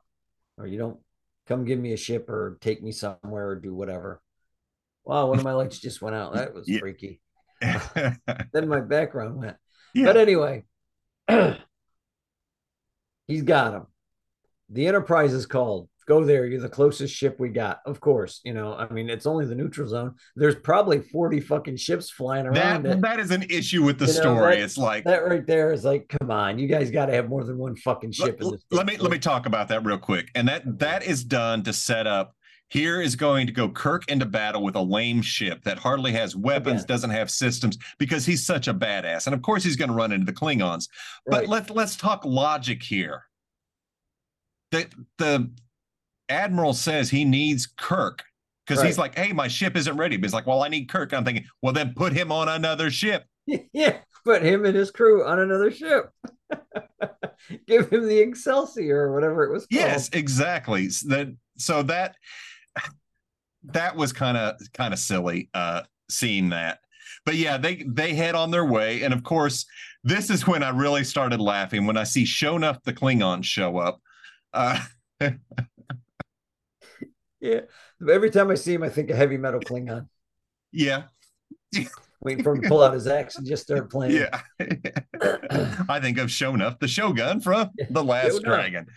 or 0.57 0.67
you 0.67 0.77
don't 0.77 0.99
come 1.47 1.65
give 1.65 1.79
me 1.79 1.93
a 1.93 1.97
ship 1.97 2.29
or 2.29 2.57
take 2.61 2.81
me 2.81 2.91
somewhere 2.91 3.47
or 3.47 3.55
do 3.55 3.73
whatever. 3.73 4.21
Wow, 5.03 5.27
one 5.27 5.37
of 5.37 5.43
my 5.43 5.53
lights 5.53 5.79
just 5.79 6.01
went 6.01 6.15
out. 6.15 6.33
That 6.33 6.53
was 6.53 6.67
yeah. 6.67 6.79
freaky. 6.79 7.21
then 8.53 8.67
my 8.67 8.81
background 8.81 9.37
went. 9.37 9.57
Yeah. 9.93 10.05
But 10.05 10.17
anyway, 10.17 10.63
he's 13.27 13.43
got 13.43 13.71
them. 13.71 13.87
The 14.69 14.87
Enterprise 14.87 15.33
is 15.33 15.45
called 15.45 15.89
go 16.05 16.23
there. 16.23 16.45
You're 16.45 16.61
the 16.61 16.69
closest 16.69 17.13
ship 17.13 17.39
we 17.39 17.49
got. 17.49 17.79
Of 17.85 17.99
course, 17.99 18.41
you 18.43 18.53
know, 18.53 18.73
I 18.75 18.91
mean, 18.91 19.09
it's 19.09 19.25
only 19.25 19.45
the 19.45 19.55
neutral 19.55 19.87
zone. 19.87 20.15
There's 20.35 20.55
probably 20.55 20.99
40 20.99 21.39
fucking 21.41 21.77
ships 21.77 22.09
flying 22.09 22.45
around. 22.45 22.83
That, 22.83 23.01
that 23.01 23.19
is 23.19 23.31
an 23.31 23.43
issue 23.43 23.83
with 23.83 23.99
the 23.99 24.05
you 24.05 24.11
story. 24.11 24.35
Know, 24.35 24.49
that, 24.49 24.59
it's 24.59 24.77
like 24.77 25.03
that 25.05 25.25
right 25.25 25.45
there 25.45 25.71
is 25.71 25.83
like, 25.83 26.07
come 26.07 26.31
on, 26.31 26.59
you 26.59 26.67
guys 26.67 26.91
got 26.91 27.07
to 27.07 27.13
have 27.13 27.29
more 27.29 27.43
than 27.43 27.57
one 27.57 27.75
fucking 27.75 28.11
ship 28.11 28.37
let, 28.39 28.41
in 28.41 28.51
this. 28.51 28.65
Let 28.71 28.85
me 28.85 28.97
let 28.97 29.11
me 29.11 29.19
talk 29.19 29.45
about 29.45 29.67
that 29.69 29.83
real 29.83 29.97
quick. 29.97 30.29
And 30.35 30.47
that 30.47 30.79
that 30.79 31.03
is 31.03 31.23
done 31.23 31.63
to 31.63 31.73
set 31.73 32.07
up 32.07 32.34
here 32.69 33.01
is 33.01 33.15
going 33.15 33.47
to 33.47 33.53
go 33.53 33.69
Kirk 33.69 34.09
into 34.09 34.25
battle 34.25 34.63
with 34.63 34.75
a 34.75 34.81
lame 34.81 35.21
ship 35.21 35.63
that 35.63 35.77
hardly 35.77 36.11
has 36.13 36.35
oh, 36.35 36.39
weapons, 36.39 36.83
Again. 36.83 36.87
doesn't 36.87 37.09
have 37.11 37.29
systems, 37.29 37.77
because 37.99 38.25
he's 38.25 38.45
such 38.45 38.67
a 38.67 38.73
badass. 38.73 39.27
And 39.27 39.33
of 39.33 39.41
course, 39.41 39.63
he's 39.63 39.75
going 39.75 39.89
to 39.89 39.95
run 39.95 40.11
into 40.11 40.25
the 40.25 40.37
Klingons. 40.37 40.87
But 41.25 41.41
right. 41.41 41.49
let, 41.49 41.69
let's 41.69 41.95
talk 41.95 42.25
logic 42.25 42.81
here. 42.81 43.23
The, 44.71 44.87
the 45.17 45.51
admiral 46.29 46.73
says 46.73 47.09
he 47.09 47.23
needs 47.23 47.67
Kirk 47.67 48.23
because 48.65 48.81
right. 48.81 48.87
he's 48.87 48.97
like, 48.97 49.15
hey, 49.17 49.31
my 49.31 49.47
ship 49.47 49.75
isn't 49.75 49.97
ready. 49.97 50.17
But 50.17 50.25
he's 50.25 50.33
like, 50.33 50.47
well, 50.47 50.63
I 50.63 50.67
need 50.67 50.89
Kirk. 50.89 51.13
I'm 51.13 51.23
thinking, 51.23 51.45
well, 51.61 51.73
then 51.73 51.93
put 51.95 52.13
him 52.13 52.31
on 52.31 52.49
another 52.49 52.89
ship. 52.89 53.25
yeah, 53.73 53.97
put 54.23 54.41
him 54.41 54.65
and 54.65 54.75
his 54.75 54.91
crew 54.91 55.23
on 55.25 55.39
another 55.39 55.71
ship. 55.71 56.09
Give 57.67 57.89
him 57.89 58.07
the 58.07 58.19
Excelsior 58.19 59.09
or 59.09 59.13
whatever 59.13 59.43
it 59.43 59.51
was. 59.51 59.67
Called. 59.67 59.81
Yes, 59.81 60.09
exactly. 60.13 60.89
So 60.89 61.07
that 61.09 61.27
so 61.57 61.83
that 61.83 62.15
that 63.73 63.95
was 63.95 64.13
kind 64.13 64.37
of 64.37 64.55
kind 64.73 64.93
of 64.93 64.99
silly 64.99 65.49
uh 65.53 65.83
seeing 66.09 66.49
that. 66.49 66.79
But 67.25 67.35
yeah, 67.35 67.57
they 67.57 67.83
they 67.87 68.13
head 68.13 68.35
on 68.35 68.51
their 68.51 68.65
way, 68.65 69.03
and 69.03 69.13
of 69.13 69.23
course, 69.23 69.65
this 70.03 70.29
is 70.29 70.45
when 70.45 70.63
I 70.63 70.69
really 70.69 71.03
started 71.03 71.39
laughing 71.39 71.85
when 71.87 71.97
I 71.97 72.03
see 72.03 72.23
Sho'nuff 72.23 72.83
the 72.83 72.93
Klingon 72.93 73.43
show 73.43 73.77
up. 73.77 73.99
Uh, 74.53 74.79
yeah. 77.39 77.61
Every 78.07 78.29
time 78.29 78.51
I 78.51 78.55
see 78.55 78.73
him, 78.73 78.83
I 78.83 78.89
think 78.89 79.09
a 79.09 79.15
heavy 79.15 79.37
metal 79.37 79.59
Klingon. 79.59 80.07
Yeah. 80.71 81.03
Waiting 82.21 82.43
for 82.43 82.55
him 82.55 82.61
to 82.61 82.69
pull 82.69 82.81
out 82.81 82.93
his 82.93 83.07
axe 83.07 83.37
and 83.37 83.45
just 83.45 83.63
start 83.63 83.91
playing. 83.91 84.15
Yeah. 84.15 84.41
I 85.89 85.99
think 85.99 86.17
of 86.17 86.29
Sho'nuff, 86.29 86.79
the 86.79 86.87
Shogun 86.87 87.39
from 87.39 87.71
The 87.89 88.03
Last 88.03 88.41
Dragon. 88.43 88.87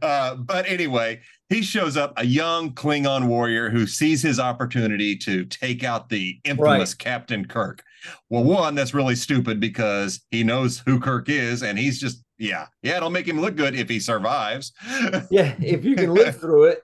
Uh, 0.00 0.36
but 0.36 0.66
anyway, 0.68 1.20
he 1.48 1.62
shows 1.62 1.96
up, 1.96 2.14
a 2.16 2.24
young 2.24 2.72
Klingon 2.72 3.26
warrior 3.26 3.70
who 3.70 3.86
sees 3.86 4.22
his 4.22 4.40
opportunity 4.40 5.16
to 5.18 5.44
take 5.44 5.84
out 5.84 6.08
the 6.08 6.40
infamous 6.44 6.92
right. 6.92 6.98
Captain 6.98 7.44
Kirk. 7.44 7.82
Well, 8.30 8.42
one, 8.42 8.74
that's 8.74 8.94
really 8.94 9.14
stupid 9.14 9.60
because 9.60 10.22
he 10.30 10.44
knows 10.44 10.82
who 10.86 10.98
Kirk 10.98 11.28
is, 11.28 11.62
and 11.62 11.78
he's 11.78 12.00
just, 12.00 12.24
yeah, 12.38 12.66
yeah, 12.82 12.96
it'll 12.96 13.10
make 13.10 13.28
him 13.28 13.40
look 13.40 13.54
good 13.54 13.74
if 13.74 13.88
he 13.88 14.00
survives. 14.00 14.72
yeah, 15.30 15.54
if 15.60 15.84
you 15.84 15.94
can 15.94 16.14
live 16.14 16.36
through 16.40 16.64
it. 16.64 16.82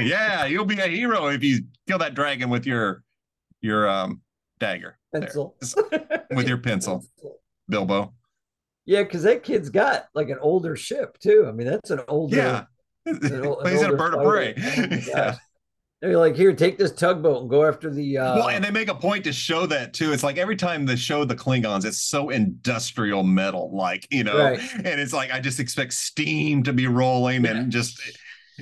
yeah, 0.00 0.44
you'll 0.46 0.64
be 0.64 0.80
a 0.80 0.88
hero 0.88 1.28
if 1.28 1.44
you 1.44 1.60
kill 1.86 1.98
that 1.98 2.14
dragon 2.14 2.50
with 2.50 2.66
your 2.66 3.02
your 3.60 3.88
um 3.88 4.20
dagger 4.58 4.98
pencil 5.14 5.56
with 6.30 6.48
your 6.48 6.58
pencil, 6.58 7.04
Bilbo. 7.68 8.12
Yeah, 8.84 9.02
because 9.02 9.24
that 9.24 9.42
kid's 9.42 9.68
got 9.68 10.06
like 10.14 10.28
an 10.28 10.38
older 10.40 10.76
ship 10.76 11.18
too. 11.18 11.46
I 11.48 11.52
mean, 11.52 11.66
that's 11.66 11.90
an 11.90 12.00
older. 12.08 12.36
Yeah, 12.36 12.64
an, 13.06 13.18
an 13.24 13.56
he's 13.66 13.82
in 13.82 13.90
a 13.90 13.96
bird 13.96 14.14
of 14.14 14.24
prey. 14.24 14.54
Oh 14.56 14.96
yeah. 15.08 15.36
They're 16.02 16.18
like, 16.18 16.36
here, 16.36 16.52
take 16.52 16.76
this 16.76 16.92
tugboat 16.92 17.40
and 17.40 17.50
go 17.50 17.64
after 17.64 17.90
the. 17.90 18.18
Uh... 18.18 18.36
Well, 18.36 18.48
and 18.50 18.62
they 18.62 18.70
make 18.70 18.88
a 18.88 18.94
point 18.94 19.24
to 19.24 19.32
show 19.32 19.64
that 19.66 19.94
too. 19.94 20.12
It's 20.12 20.22
like 20.22 20.36
every 20.36 20.54
time 20.54 20.84
they 20.84 20.94
show 20.94 21.24
the 21.24 21.34
Klingons, 21.34 21.86
it's 21.86 22.02
so 22.02 22.28
industrial 22.28 23.22
metal, 23.22 23.74
like 23.74 24.06
you 24.10 24.22
know, 24.22 24.38
right. 24.38 24.60
and 24.74 25.00
it's 25.00 25.14
like 25.14 25.32
I 25.32 25.40
just 25.40 25.58
expect 25.58 25.94
steam 25.94 26.62
to 26.64 26.72
be 26.74 26.86
rolling 26.86 27.44
yeah. 27.44 27.52
and 27.52 27.72
just 27.72 28.00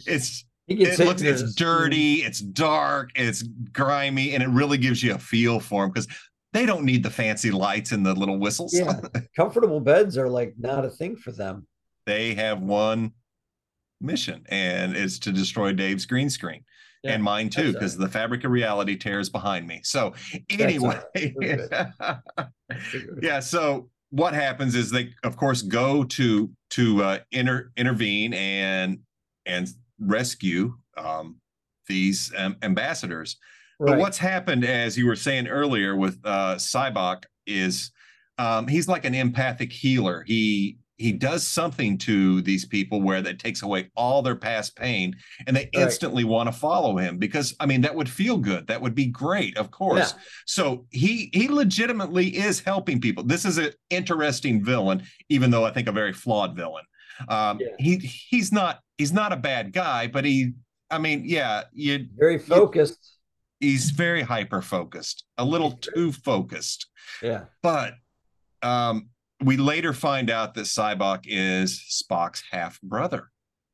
it's 0.06 0.44
it 0.68 0.98
looks 0.98 1.22
it's 1.22 1.54
dirty, 1.54 2.14
it's 2.16 2.40
dark, 2.40 3.10
it's 3.14 3.42
grimy, 3.72 4.34
and 4.34 4.42
it 4.42 4.48
really 4.48 4.78
gives 4.78 5.02
you 5.02 5.14
a 5.14 5.18
feel 5.18 5.60
for 5.60 5.82
them 5.82 5.90
because 5.90 6.08
they 6.52 6.66
don't 6.66 6.84
need 6.84 7.02
the 7.02 7.10
fancy 7.10 7.50
lights 7.50 7.92
and 7.92 8.04
the 8.04 8.14
little 8.14 8.38
whistles. 8.38 8.72
Yeah, 8.74 9.00
comfortable 9.36 9.80
beds 9.80 10.16
are 10.16 10.28
like 10.28 10.54
not 10.58 10.84
a 10.84 10.90
thing 10.90 11.16
for 11.16 11.32
them. 11.32 11.66
They 12.06 12.34
have 12.34 12.60
one 12.60 13.12
mission, 14.00 14.44
and 14.48 14.96
it's 14.96 15.18
to 15.20 15.32
destroy 15.32 15.72
Dave's 15.72 16.06
green 16.06 16.30
screen 16.30 16.64
yeah, 17.04 17.12
and 17.12 17.22
mine 17.22 17.50
too, 17.50 17.72
because 17.72 17.96
the 17.96 18.08
fabric 18.08 18.44
of 18.44 18.50
reality 18.50 18.96
tears 18.96 19.28
behind 19.28 19.66
me. 19.66 19.80
So 19.84 20.14
anyway, 20.48 21.00
yeah. 23.20 23.40
So 23.40 23.90
what 24.10 24.32
happens 24.32 24.74
is 24.74 24.90
they, 24.90 25.12
of 25.22 25.36
course, 25.36 25.60
go 25.60 26.04
to 26.04 26.50
to 26.70 27.02
uh, 27.02 27.18
inter, 27.30 27.70
intervene 27.76 28.32
and 28.32 29.00
and 29.44 29.68
rescue 29.98 30.74
um, 30.96 31.36
these 31.86 32.32
um, 32.36 32.56
ambassadors. 32.62 33.36
Right. 33.78 33.92
But 33.92 33.98
what's 33.98 34.18
happened, 34.18 34.64
as 34.64 34.96
you 34.96 35.06
were 35.06 35.16
saying 35.16 35.48
earlier, 35.48 35.96
with 35.96 36.18
uh, 36.24 36.56
Sybok 36.56 37.24
is 37.46 37.90
um, 38.38 38.66
he's 38.66 38.88
like 38.88 39.04
an 39.04 39.14
empathic 39.14 39.72
healer. 39.72 40.24
He 40.26 40.78
he 40.96 41.12
does 41.12 41.46
something 41.46 41.98
to 41.98 42.40
these 42.42 42.64
people 42.64 43.02
where 43.02 43.20
that 43.20 43.38
takes 43.38 43.62
away 43.62 43.90
all 43.96 44.22
their 44.22 44.36
past 44.36 44.76
pain 44.76 45.14
and 45.46 45.56
they 45.56 45.68
right. 45.74 45.82
instantly 45.82 46.24
want 46.24 46.46
to 46.46 46.52
follow 46.52 46.96
him 46.96 47.18
because 47.18 47.54
i 47.60 47.66
mean 47.66 47.80
that 47.80 47.94
would 47.94 48.08
feel 48.08 48.36
good 48.36 48.66
that 48.66 48.80
would 48.80 48.94
be 48.94 49.06
great 49.06 49.56
of 49.56 49.70
course 49.70 50.14
yeah. 50.16 50.22
so 50.46 50.86
he 50.90 51.30
he 51.32 51.48
legitimately 51.48 52.28
is 52.36 52.60
helping 52.60 53.00
people 53.00 53.24
this 53.24 53.44
is 53.44 53.58
an 53.58 53.70
interesting 53.90 54.64
villain 54.64 55.02
even 55.28 55.50
though 55.50 55.64
i 55.64 55.70
think 55.70 55.88
a 55.88 55.92
very 55.92 56.12
flawed 56.12 56.54
villain 56.54 56.84
um 57.28 57.58
yeah. 57.60 57.68
he 57.78 57.96
he's 57.96 58.52
not 58.52 58.80
he's 58.98 59.12
not 59.12 59.32
a 59.32 59.36
bad 59.36 59.72
guy 59.72 60.06
but 60.06 60.24
he 60.24 60.52
i 60.90 60.98
mean 60.98 61.22
yeah 61.24 61.62
you 61.72 62.06
very 62.16 62.38
focused 62.38 63.18
you, 63.60 63.70
he's 63.70 63.90
very 63.90 64.22
hyper 64.22 64.60
focused 64.60 65.24
a 65.38 65.44
little 65.44 65.72
too 65.72 66.12
focused 66.12 66.86
yeah 67.22 67.44
but 67.62 67.94
um 68.62 69.08
we 69.44 69.56
later 69.56 69.92
find 69.92 70.30
out 70.30 70.54
that 70.54 70.62
Sybok 70.62 71.24
is 71.26 71.78
Spock's 71.78 72.42
half 72.50 72.80
brother. 72.80 73.30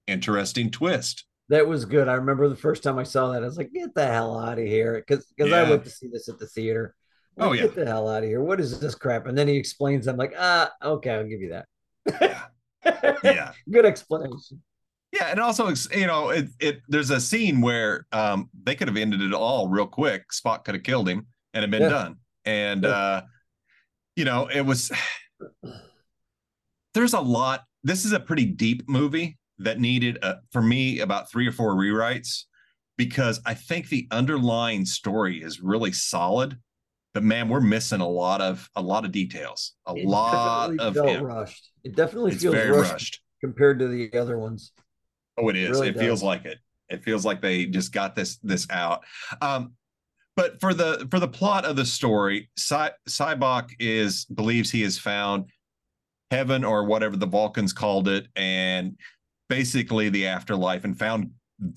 Interesting 0.07 0.71
twist. 0.71 1.25
That 1.49 1.67
was 1.67 1.85
good. 1.85 2.09
I 2.09 2.15
remember 2.15 2.49
the 2.49 2.57
first 2.57 2.83
time 2.83 2.99
I 2.99 3.03
saw 3.03 3.33
that, 3.33 3.43
I 3.43 3.47
was 3.47 3.57
like, 3.57 3.73
"Get 3.73 3.95
the 3.95 4.07
hell 4.07 4.39
out 4.39 4.59
of 4.59 4.67
here!" 4.67 4.95
Because 4.95 5.27
because 5.27 5.51
yeah. 5.51 5.63
I 5.63 5.71
went 5.71 5.85
to 5.85 5.91
see 5.91 6.09
this 6.09 6.29
at 6.29 6.39
the 6.39 6.47
theater. 6.47 6.95
Like, 7.37 7.49
oh 7.49 7.53
yeah, 7.53 7.63
get 7.63 7.75
the 7.75 7.87
hell 7.87 8.09
out 8.09 8.23
of 8.23 8.29
here! 8.29 8.41
What 8.41 8.61
is 8.61 8.79
this 8.79 8.95
crap? 8.95 9.27
And 9.27 9.37
then 9.37 9.49
he 9.49 9.57
explains. 9.57 10.07
I'm 10.07 10.17
like, 10.17 10.35
ah, 10.39 10.71
okay, 10.83 11.11
I'll 11.11 11.27
give 11.27 11.41
you 11.41 11.51
that. 11.51 12.51
Yeah, 13.25 13.53
good 13.71 13.87
explanation. 13.87 14.63
Yeah, 15.13 15.27
and 15.31 15.41
also, 15.41 15.73
you 15.93 16.07
know, 16.07 16.31
it, 16.31 16.49
it 16.61 16.83
there's 16.89 17.11
a 17.11 17.21
scene 17.21 17.61
where 17.61 18.07
um, 18.13 18.49
they 18.63 18.75
could 18.77 18.87
have 18.87 18.97
ended 18.97 19.21
it 19.21 19.33
all 19.33 19.69
real 19.69 19.87
quick. 19.87 20.31
Spock 20.31 20.65
could 20.65 20.75
have 20.75 20.85
killed 20.85 21.09
him 21.09 21.27
and 21.53 21.65
it 21.65 21.71
been 21.71 21.83
yeah. 21.83 21.89
done. 21.89 22.17
And 22.45 22.85
yeah. 22.85 22.91
uh, 22.91 23.23
you 24.17 24.25
know, 24.25 24.49
it 24.53 24.63
was 24.63 24.93
there's 26.95 27.15
a 27.15 27.21
lot. 27.21 27.65
This 27.83 28.05
is 28.05 28.13
a 28.13 28.21
pretty 28.21 28.45
deep 28.45 28.89
movie 28.89 29.39
that 29.59 29.81
needed, 29.81 30.19
uh, 30.23 30.37
for 30.53 30.63
me, 30.63 31.01
about 31.01 31.31
three 31.31 31.47
or 31.47 31.53
four 31.53 31.75
rewrites 31.75 32.45
because 32.97 33.41
I 33.47 33.55
think 33.55 33.89
the 33.89 34.07
underlying 34.11 34.85
story 34.85 35.43
is 35.43 35.61
really 35.61 35.93
solid. 35.93 36.59
But 37.13 37.25
man, 37.25 37.49
we're 37.49 37.61
missing 37.61 38.01
a 38.01 38.09
lot 38.09 38.41
of 38.41 38.69
a 38.77 38.83
lot 38.83 39.05
of 39.05 39.13
details. 39.13 39.73
A 39.87 39.95
it 39.95 40.07
lot 40.07 40.79
of 40.79 40.95
felt 40.95 41.09
him. 41.09 41.25
rushed. 41.25 41.71
It 41.83 41.97
definitely 41.97 42.33
it's 42.33 42.43
feels 42.43 42.55
rushed, 42.55 42.93
rushed, 42.93 43.21
compared 43.41 43.79
to 43.81 43.89
the 43.89 44.13
other 44.19 44.39
ones. 44.39 44.73
Oh, 45.37 45.49
it 45.49 45.57
is. 45.57 45.69
It, 45.69 45.73
really 45.73 45.89
it 45.89 45.99
feels 45.99 46.23
like 46.23 46.45
it. 46.45 46.59
It 46.89 47.05
feels 47.05 47.25
like 47.25 47.41
they 47.41 47.67
just 47.67 47.93
got 47.93 48.15
this 48.15 48.37
this 48.39 48.69
out. 48.71 49.05
Um, 49.41 49.73
but 50.37 50.61
for 50.61 50.73
the 50.73 51.07
for 51.11 51.19
the 51.19 51.29
plot 51.29 51.65
of 51.65 51.77
the 51.77 51.85
story, 51.85 52.49
Cy- 52.57 52.93
Sybok 53.09 53.71
is 53.79 54.25
believes 54.27 54.71
he 54.71 54.83
has 54.83 54.99
found 54.99 55.51
heaven 56.31 56.65
or 56.65 56.85
whatever 56.85 57.17
the 57.17 57.27
Vulcans 57.27 57.73
called 57.73 58.09
it, 58.09 58.29
and 58.37 58.97
basically 59.49 60.09
the 60.09 60.27
afterlife, 60.27 60.85
and 60.85 60.99
found 60.99 61.33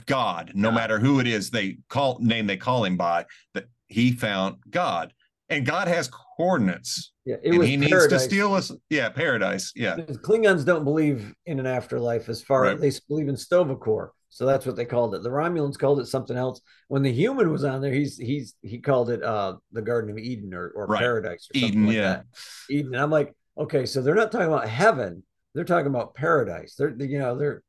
God. 0.05 0.51
No 0.53 0.71
matter 0.71 0.99
who 0.99 1.19
it 1.19 1.27
is, 1.27 1.49
they 1.49 1.77
call 1.89 2.19
name 2.19 2.47
they 2.47 2.57
call 2.57 2.85
him 2.85 2.97
by 2.97 3.25
that 3.53 3.65
he 3.87 4.11
found 4.11 4.57
God, 4.69 5.13
and 5.53 5.65
God 5.65 5.87
has 5.87 6.09
coordinates. 6.09 7.13
Yeah, 7.25 7.35
it 7.41 7.57
was 7.57 7.67
he 7.67 7.77
paradise. 7.77 8.11
needs 8.11 8.23
to 8.23 8.29
steal 8.29 8.53
us. 8.53 8.71
Yeah, 8.89 9.09
paradise. 9.09 9.71
Yeah, 9.75 9.95
Klingons 9.95 10.65
don't 10.65 10.83
believe 10.83 11.33
in 11.45 11.59
an 11.59 11.65
afterlife 11.65 12.29
as 12.29 12.41
far 12.41 12.63
right. 12.63 12.73
as 12.73 12.81
they 12.81 12.91
believe 13.07 13.29
in 13.29 13.37
Sto-vo-kor. 13.37 14.13
So 14.29 14.47
that's 14.47 14.65
what 14.65 14.75
they 14.75 14.85
called 14.85 15.13
it. 15.13 15.21
The 15.21 15.29
Romulans 15.29 15.77
called 15.77 15.99
it 15.99 16.07
something 16.07 16.35
else. 16.35 16.59
When 16.87 17.03
the 17.03 17.11
human 17.11 17.51
was 17.51 17.63
on 17.63 17.81
there, 17.81 17.93
he's 17.93 18.17
he's 18.17 18.55
he 18.63 18.79
called 18.79 19.11
it 19.11 19.21
uh 19.23 19.57
the 19.71 19.81
Garden 19.81 20.09
of 20.09 20.17
Eden 20.17 20.53
or, 20.55 20.69
or 20.69 20.87
right. 20.87 20.99
paradise 20.99 21.47
or 21.53 21.57
Eden, 21.57 21.85
like 21.85 21.95
yeah. 21.95 22.01
That. 22.01 22.25
Eden. 22.69 22.95
I'm 22.95 23.11
like, 23.11 23.33
okay, 23.57 23.85
so 23.85 24.01
they're 24.01 24.15
not 24.15 24.31
talking 24.31 24.47
about 24.47 24.67
heaven, 24.67 25.23
they're 25.53 25.63
talking 25.63 25.87
about 25.87 26.15
paradise. 26.15 26.75
They're 26.75 26.95
you 26.97 27.19
know, 27.19 27.37
they're 27.37 27.61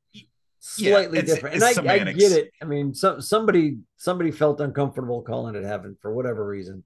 slightly 0.59 1.19
yeah, 1.19 1.23
it's, 1.23 1.35
different. 1.35 1.57
It's 1.57 1.77
and 1.77 1.89
I, 1.89 1.95
I, 1.95 2.13
get 2.13 2.33
it. 2.33 2.51
I 2.63 2.65
mean, 2.65 2.95
some 2.95 3.21
somebody 3.21 3.79
somebody 3.99 4.31
felt 4.31 4.61
uncomfortable 4.61 5.21
calling 5.21 5.55
it 5.55 5.65
heaven 5.65 5.97
for 6.01 6.15
whatever 6.15 6.47
reason. 6.47 6.83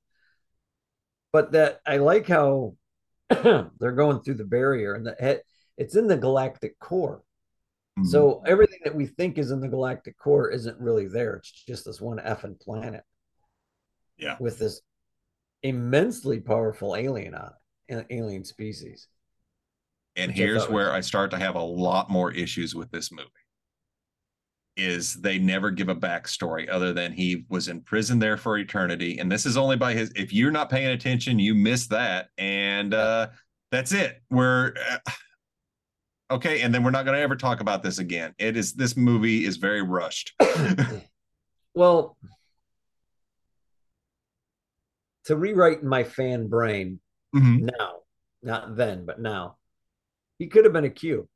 But 1.32 1.52
that 1.52 1.80
I 1.87 1.99
like 1.99 2.26
how 2.26 2.75
they're 3.28 3.92
going 3.92 4.20
through 4.20 4.35
the 4.35 4.44
barrier 4.44 4.94
and 4.94 5.06
the 5.06 5.42
it's 5.76 5.97
in 5.97 6.06
the 6.06 6.16
galactic 6.16 6.78
core. 6.78 7.23
Mm-hmm. 7.99 8.08
So 8.08 8.42
everything 8.47 8.80
that 8.85 8.94
we 8.94 9.06
think 9.06 9.38
is 9.38 9.50
in 9.50 9.61
the 9.61 9.68
galactic 9.68 10.18
core 10.18 10.50
isn't 10.50 10.78
really 10.78 11.06
there. 11.06 11.35
It's 11.35 11.50
just 11.50 11.85
this 11.85 12.00
one 12.00 12.18
effing 12.18 12.61
planet. 12.61 13.02
Yeah. 14.16 14.37
With 14.40 14.58
this 14.58 14.80
immensely 15.62 16.40
powerful 16.40 16.97
alien 16.97 17.35
on 17.35 17.52
it, 17.88 18.06
alien 18.11 18.44
species. 18.44 19.08
And 20.16 20.32
here's 20.32 20.64
I 20.64 20.70
where 20.70 20.92
I 20.92 21.00
start 21.00 21.30
to 21.30 21.38
have 21.38 21.54
a 21.54 21.62
lot 21.62 22.11
more 22.11 22.32
issues 22.32 22.75
with 22.75 22.90
this 22.90 23.12
movie. 23.12 23.28
Is 24.78 25.14
they 25.14 25.38
never 25.38 25.70
give 25.70 25.88
a 25.88 25.94
backstory 25.94 26.68
other 26.70 26.92
than 26.92 27.12
he 27.12 27.44
was 27.49 27.68
in 27.68 27.82
prison 27.82 28.18
there 28.18 28.37
for 28.37 28.56
eternity. 28.56 29.18
And 29.18 29.30
this 29.30 29.44
is 29.44 29.56
only 29.56 29.76
by 29.76 29.92
his 29.92 30.12
if 30.14 30.32
you're 30.32 30.50
not 30.50 30.70
paying 30.70 30.88
attention, 30.88 31.38
you 31.38 31.54
miss 31.54 31.88
that. 31.88 32.28
And 32.38 32.94
uh 32.94 33.28
that's 33.70 33.92
it. 33.92 34.23
We're 34.30 34.73
uh, 34.90 35.11
okay 36.30 36.61
and 36.61 36.75
then 36.75 36.82
we're 36.82 36.90
not 36.90 37.04
going 37.04 37.16
to 37.16 37.23
ever 37.23 37.37
talk 37.37 37.61
about 37.61 37.82
this 37.82 37.99
again 37.99 38.35
it 38.38 38.56
is 38.56 38.75
this 38.75 38.97
movie 38.97 39.44
is 39.44 39.56
very 39.56 39.82
rushed 39.82 40.35
well 41.75 42.16
to 45.25 45.37
rewrite 45.37 45.82
my 45.82 46.04
fan 46.04 46.47
brain 46.49 47.00
mm-hmm. 47.35 47.66
now 47.66 47.92
not 48.42 48.76
then 48.76 49.04
but 49.06 49.20
now 49.20 49.56
he 50.38 50.47
could 50.47 50.64
have 50.64 50.73
been 50.73 50.85
a 50.85 50.90
q 50.90 51.28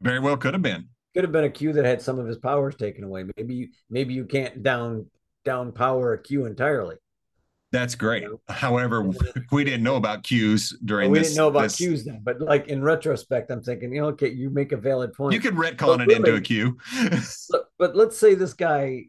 very 0.00 0.20
well 0.20 0.36
could 0.36 0.54
have 0.54 0.62
been 0.62 0.88
could 1.16 1.24
have 1.24 1.32
been 1.32 1.44
a 1.44 1.50
q 1.50 1.72
that 1.72 1.84
had 1.84 2.02
some 2.02 2.18
of 2.18 2.26
his 2.26 2.36
powers 2.36 2.76
taken 2.76 3.02
away 3.02 3.24
maybe 3.36 3.54
you 3.54 3.68
maybe 3.88 4.12
you 4.12 4.24
can't 4.24 4.62
down 4.62 5.06
down 5.44 5.72
power 5.72 6.12
a 6.12 6.22
q 6.22 6.44
entirely 6.44 6.96
that's 7.72 7.96
great. 7.96 8.24
However, 8.48 9.10
we 9.52 9.64
didn't 9.64 9.82
know 9.82 9.96
about 9.96 10.22
cues 10.22 10.78
during 10.84 11.10
well, 11.10 11.12
we 11.12 11.18
this. 11.18 11.28
We 11.28 11.34
didn't 11.34 11.36
know 11.36 11.48
about 11.48 11.62
this... 11.62 11.76
cues 11.76 12.04
then, 12.04 12.20
but 12.22 12.40
like 12.40 12.68
in 12.68 12.82
retrospect, 12.82 13.50
I'm 13.50 13.62
thinking, 13.62 13.92
you 13.92 14.00
know, 14.00 14.08
okay, 14.08 14.30
you 14.30 14.50
make 14.50 14.72
a 14.72 14.76
valid 14.76 15.12
point. 15.12 15.34
You 15.34 15.40
could 15.40 15.54
retcon 15.54 16.00
it 16.00 16.06
really, 16.06 16.14
into 16.14 16.34
a 16.36 16.40
cue. 16.40 16.78
but, 17.50 17.64
but 17.76 17.96
let's 17.96 18.16
say 18.16 18.34
this 18.34 18.54
guy 18.54 19.06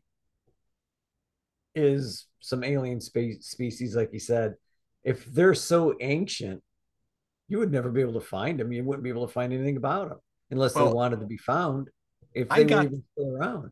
is 1.76 2.26
some 2.40 2.64
alien 2.64 3.00
space 3.00 3.46
species, 3.46 3.96
like 3.96 4.12
you 4.12 4.20
said. 4.20 4.56
If 5.04 5.26
they're 5.26 5.54
so 5.54 5.96
ancient, 6.02 6.64
you 7.48 7.60
would 7.60 7.72
never 7.72 7.92
be 7.92 8.02
able 8.02 8.14
to 8.14 8.22
find 8.22 8.60
them. 8.60 8.72
You 8.72 8.84
wouldn't 8.84 9.04
be 9.04 9.10
able 9.10 9.28
to 9.28 9.32
find 9.32 9.54
anything 9.54 9.78
about 9.78 10.10
them 10.10 10.20
unless 10.50 10.76
well, 10.76 10.88
they 10.88 10.94
wanted 10.94 11.20
to 11.20 11.28
be 11.28 11.38
found. 11.38 11.90
If 12.38 12.50
they 12.50 12.66
got, 12.66 12.78
were 12.78 12.86
even 12.86 13.04
still 13.14 13.36
around, 13.36 13.72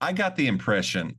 I 0.00 0.12
got 0.12 0.36
the 0.36 0.46
impression 0.46 1.16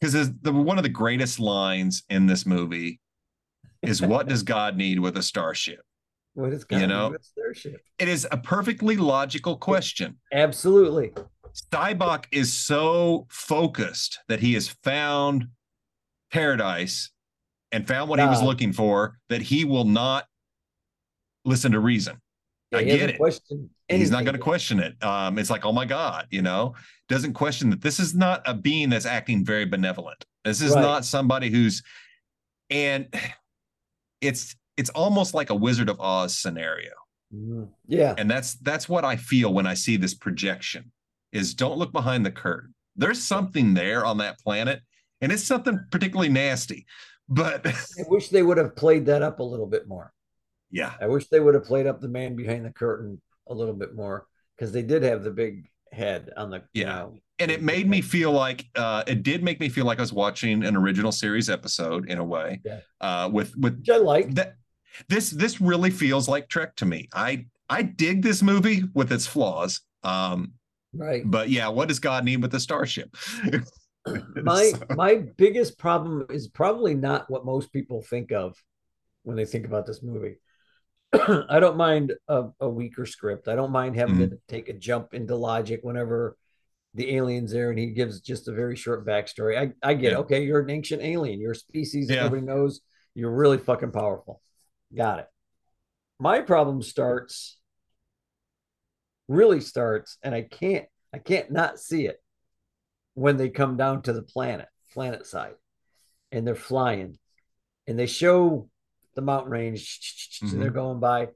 because 0.00 0.32
the 0.40 0.52
one 0.52 0.76
of 0.76 0.82
the 0.82 0.88
greatest 0.88 1.38
lines 1.38 2.02
in 2.08 2.26
this 2.26 2.44
movie 2.44 3.00
is 3.82 4.02
what 4.14 4.28
does 4.28 4.42
God 4.42 4.76
need 4.76 4.98
with 4.98 5.16
a 5.16 5.22
starship? 5.22 5.80
What 6.34 6.52
is 6.52 6.64
God 6.64 6.80
you 6.80 6.86
know? 6.88 7.10
with 7.10 7.20
a 7.20 7.24
starship? 7.24 7.80
It 7.98 8.08
is 8.08 8.26
a 8.32 8.36
perfectly 8.36 8.96
logical 8.96 9.56
question. 9.56 10.18
Absolutely. 10.32 11.12
Sybok 11.72 12.24
is 12.32 12.52
so 12.52 13.26
focused 13.30 14.18
that 14.28 14.40
he 14.40 14.54
has 14.54 14.68
found 14.68 15.46
paradise 16.32 17.12
and 17.70 17.86
found 17.86 18.10
what 18.10 18.16
God. 18.16 18.24
he 18.24 18.30
was 18.30 18.42
looking 18.42 18.72
for 18.72 19.18
that 19.28 19.42
he 19.42 19.64
will 19.64 19.84
not 19.84 20.26
listen 21.44 21.70
to 21.72 21.78
reason. 21.78 22.20
I 22.74 22.84
get 22.84 23.10
it. 23.10 23.20
He's 23.88 24.10
not 24.10 24.24
going 24.24 24.34
to 24.34 24.40
question 24.40 24.80
it. 24.80 25.02
Um, 25.02 25.38
it's 25.38 25.50
like, 25.50 25.64
oh 25.64 25.72
my 25.72 25.84
God, 25.84 26.26
you 26.30 26.42
know, 26.42 26.74
doesn't 27.08 27.34
question 27.34 27.70
that 27.70 27.82
this 27.82 28.00
is 28.00 28.14
not 28.14 28.42
a 28.46 28.54
being 28.54 28.90
that's 28.90 29.06
acting 29.06 29.44
very 29.44 29.66
benevolent. 29.66 30.24
This 30.44 30.60
is 30.60 30.74
right. 30.74 30.80
not 30.82 31.04
somebody 31.04 31.50
who's, 31.50 31.82
and 32.70 33.12
it's 34.20 34.56
it's 34.76 34.90
almost 34.90 35.34
like 35.34 35.50
a 35.50 35.54
Wizard 35.54 35.88
of 35.88 36.00
Oz 36.00 36.36
scenario. 36.36 36.92
Mm-hmm. 37.34 37.64
Yeah, 37.86 38.14
and 38.16 38.30
that's 38.30 38.54
that's 38.54 38.88
what 38.88 39.04
I 39.04 39.16
feel 39.16 39.52
when 39.52 39.66
I 39.66 39.74
see 39.74 39.96
this 39.96 40.14
projection. 40.14 40.90
Is 41.32 41.54
don't 41.54 41.78
look 41.78 41.92
behind 41.92 42.24
the 42.24 42.30
curtain. 42.30 42.74
There's 42.96 43.22
something 43.22 43.74
there 43.74 44.04
on 44.04 44.18
that 44.18 44.38
planet, 44.38 44.80
and 45.20 45.32
it's 45.32 45.44
something 45.44 45.78
particularly 45.90 46.28
nasty. 46.28 46.86
But 47.28 47.66
I 47.66 47.74
wish 48.08 48.28
they 48.28 48.42
would 48.42 48.58
have 48.58 48.76
played 48.76 49.06
that 49.06 49.22
up 49.22 49.40
a 49.40 49.42
little 49.42 49.66
bit 49.66 49.88
more. 49.88 50.12
Yeah. 50.70 50.92
I 51.00 51.06
wish 51.06 51.28
they 51.28 51.40
would 51.40 51.54
have 51.54 51.64
played 51.64 51.86
up 51.86 52.00
the 52.00 52.08
man 52.08 52.36
behind 52.36 52.64
the 52.64 52.70
curtain 52.70 53.20
a 53.46 53.54
little 53.54 53.74
bit 53.74 53.94
more 53.94 54.26
because 54.56 54.72
they 54.72 54.82
did 54.82 55.02
have 55.02 55.22
the 55.22 55.30
big 55.30 55.68
head 55.92 56.30
on 56.36 56.50
the 56.50 56.62
yeah. 56.72 56.80
You 56.80 56.84
know, 56.84 57.18
and 57.38 57.50
it 57.50 57.62
made 57.62 57.88
me 57.88 58.00
feel 58.00 58.32
like 58.32 58.66
uh, 58.76 59.02
it 59.06 59.22
did 59.22 59.42
make 59.42 59.60
me 59.60 59.68
feel 59.68 59.84
like 59.84 59.98
I 59.98 60.02
was 60.02 60.12
watching 60.12 60.64
an 60.64 60.76
original 60.76 61.12
series 61.12 61.50
episode 61.50 62.08
in 62.08 62.18
a 62.18 62.24
way. 62.24 62.60
Yeah. 62.64 62.80
Uh, 63.00 63.28
with 63.32 63.56
with 63.56 63.78
Which 63.78 63.90
I 63.90 63.96
like 63.96 64.34
that. 64.34 64.56
This 65.08 65.30
this 65.30 65.60
really 65.60 65.90
feels 65.90 66.28
like 66.28 66.48
Trek 66.48 66.76
to 66.76 66.86
me. 66.86 67.08
I 67.12 67.46
I 67.68 67.82
dig 67.82 68.22
this 68.22 68.42
movie 68.42 68.84
with 68.94 69.10
its 69.10 69.26
flaws. 69.26 69.80
Um, 70.04 70.52
right. 70.92 71.22
But 71.24 71.48
yeah, 71.48 71.68
what 71.68 71.88
does 71.88 71.98
God 71.98 72.24
need 72.24 72.40
with 72.40 72.52
the 72.52 72.60
starship? 72.60 73.16
my 74.42 74.70
so. 74.70 74.86
my 74.90 75.16
biggest 75.36 75.78
problem 75.78 76.26
is 76.30 76.46
probably 76.48 76.94
not 76.94 77.28
what 77.30 77.44
most 77.44 77.72
people 77.72 78.02
think 78.02 78.30
of 78.30 78.56
when 79.24 79.36
they 79.36 79.44
think 79.44 79.66
about 79.66 79.86
this 79.86 80.02
movie. 80.02 80.36
I 81.48 81.60
don't 81.60 81.76
mind 81.76 82.12
a, 82.28 82.44
a, 82.60 82.68
weaker 82.68 83.06
script. 83.06 83.48
I 83.48 83.54
don't 83.54 83.70
mind 83.70 83.96
having 83.96 84.16
mm-hmm. 84.16 84.30
to 84.30 84.38
take 84.48 84.68
a 84.68 84.72
jump 84.72 85.14
into 85.14 85.36
logic 85.36 85.80
whenever 85.82 86.36
the 86.94 87.16
alien's 87.16 87.52
there 87.52 87.70
and 87.70 87.78
he 87.78 87.86
gives 87.86 88.20
just 88.20 88.48
a 88.48 88.52
very 88.52 88.76
short 88.76 89.06
backstory. 89.06 89.58
I, 89.58 89.72
I 89.88 89.94
get 89.94 90.12
yeah. 90.12 90.18
okay, 90.18 90.44
you're 90.44 90.60
an 90.60 90.70
ancient 90.70 91.02
alien, 91.02 91.40
you're 91.40 91.52
a 91.52 91.56
species 91.56 92.08
that 92.08 92.16
yeah. 92.16 92.22
nobody 92.22 92.42
knows, 92.42 92.80
you're 93.14 93.30
really 93.30 93.58
fucking 93.58 93.92
powerful. 93.92 94.40
Got 94.94 95.20
it. 95.20 95.26
My 96.18 96.40
problem 96.40 96.82
starts, 96.82 97.58
really 99.28 99.60
starts, 99.60 100.18
and 100.22 100.34
I 100.34 100.42
can't, 100.42 100.86
I 101.12 101.18
can't 101.18 101.50
not 101.50 101.78
see 101.78 102.06
it 102.06 102.20
when 103.14 103.36
they 103.36 103.48
come 103.48 103.76
down 103.76 104.02
to 104.02 104.12
the 104.12 104.22
planet, 104.22 104.68
planet 104.92 105.26
side, 105.26 105.54
and 106.32 106.46
they're 106.46 106.54
flying, 106.54 107.18
and 107.86 107.98
they 107.98 108.06
show 108.06 108.68
the 109.14 109.22
mountain 109.22 109.50
range 109.50 110.40
mm-hmm. 110.42 110.60
they're 110.60 110.70
going 110.70 111.00
by. 111.00 111.28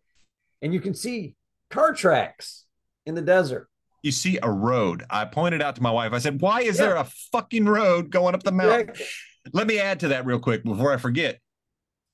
And 0.62 0.72
you 0.74 0.80
can 0.80 0.94
see 0.94 1.36
car 1.70 1.92
tracks 1.92 2.64
in 3.06 3.14
the 3.14 3.22
desert. 3.22 3.68
You 4.02 4.12
see 4.12 4.38
a 4.42 4.50
road. 4.50 5.04
I 5.10 5.24
pointed 5.24 5.60
out 5.60 5.76
to 5.76 5.82
my 5.82 5.90
wife. 5.90 6.12
I 6.12 6.18
said 6.18 6.40
why 6.40 6.60
is 6.60 6.78
yeah. 6.78 6.86
there 6.86 6.96
a 6.96 7.08
fucking 7.32 7.66
road 7.66 8.10
going 8.10 8.34
up 8.34 8.42
the 8.42 8.52
mountain? 8.52 8.90
Exactly. 8.90 9.06
let 9.52 9.66
me 9.66 9.78
add 9.78 10.00
to 10.00 10.08
that 10.08 10.26
real 10.26 10.38
quick 10.38 10.64
before 10.64 10.92
i 10.92 10.96
forget. 10.96 11.40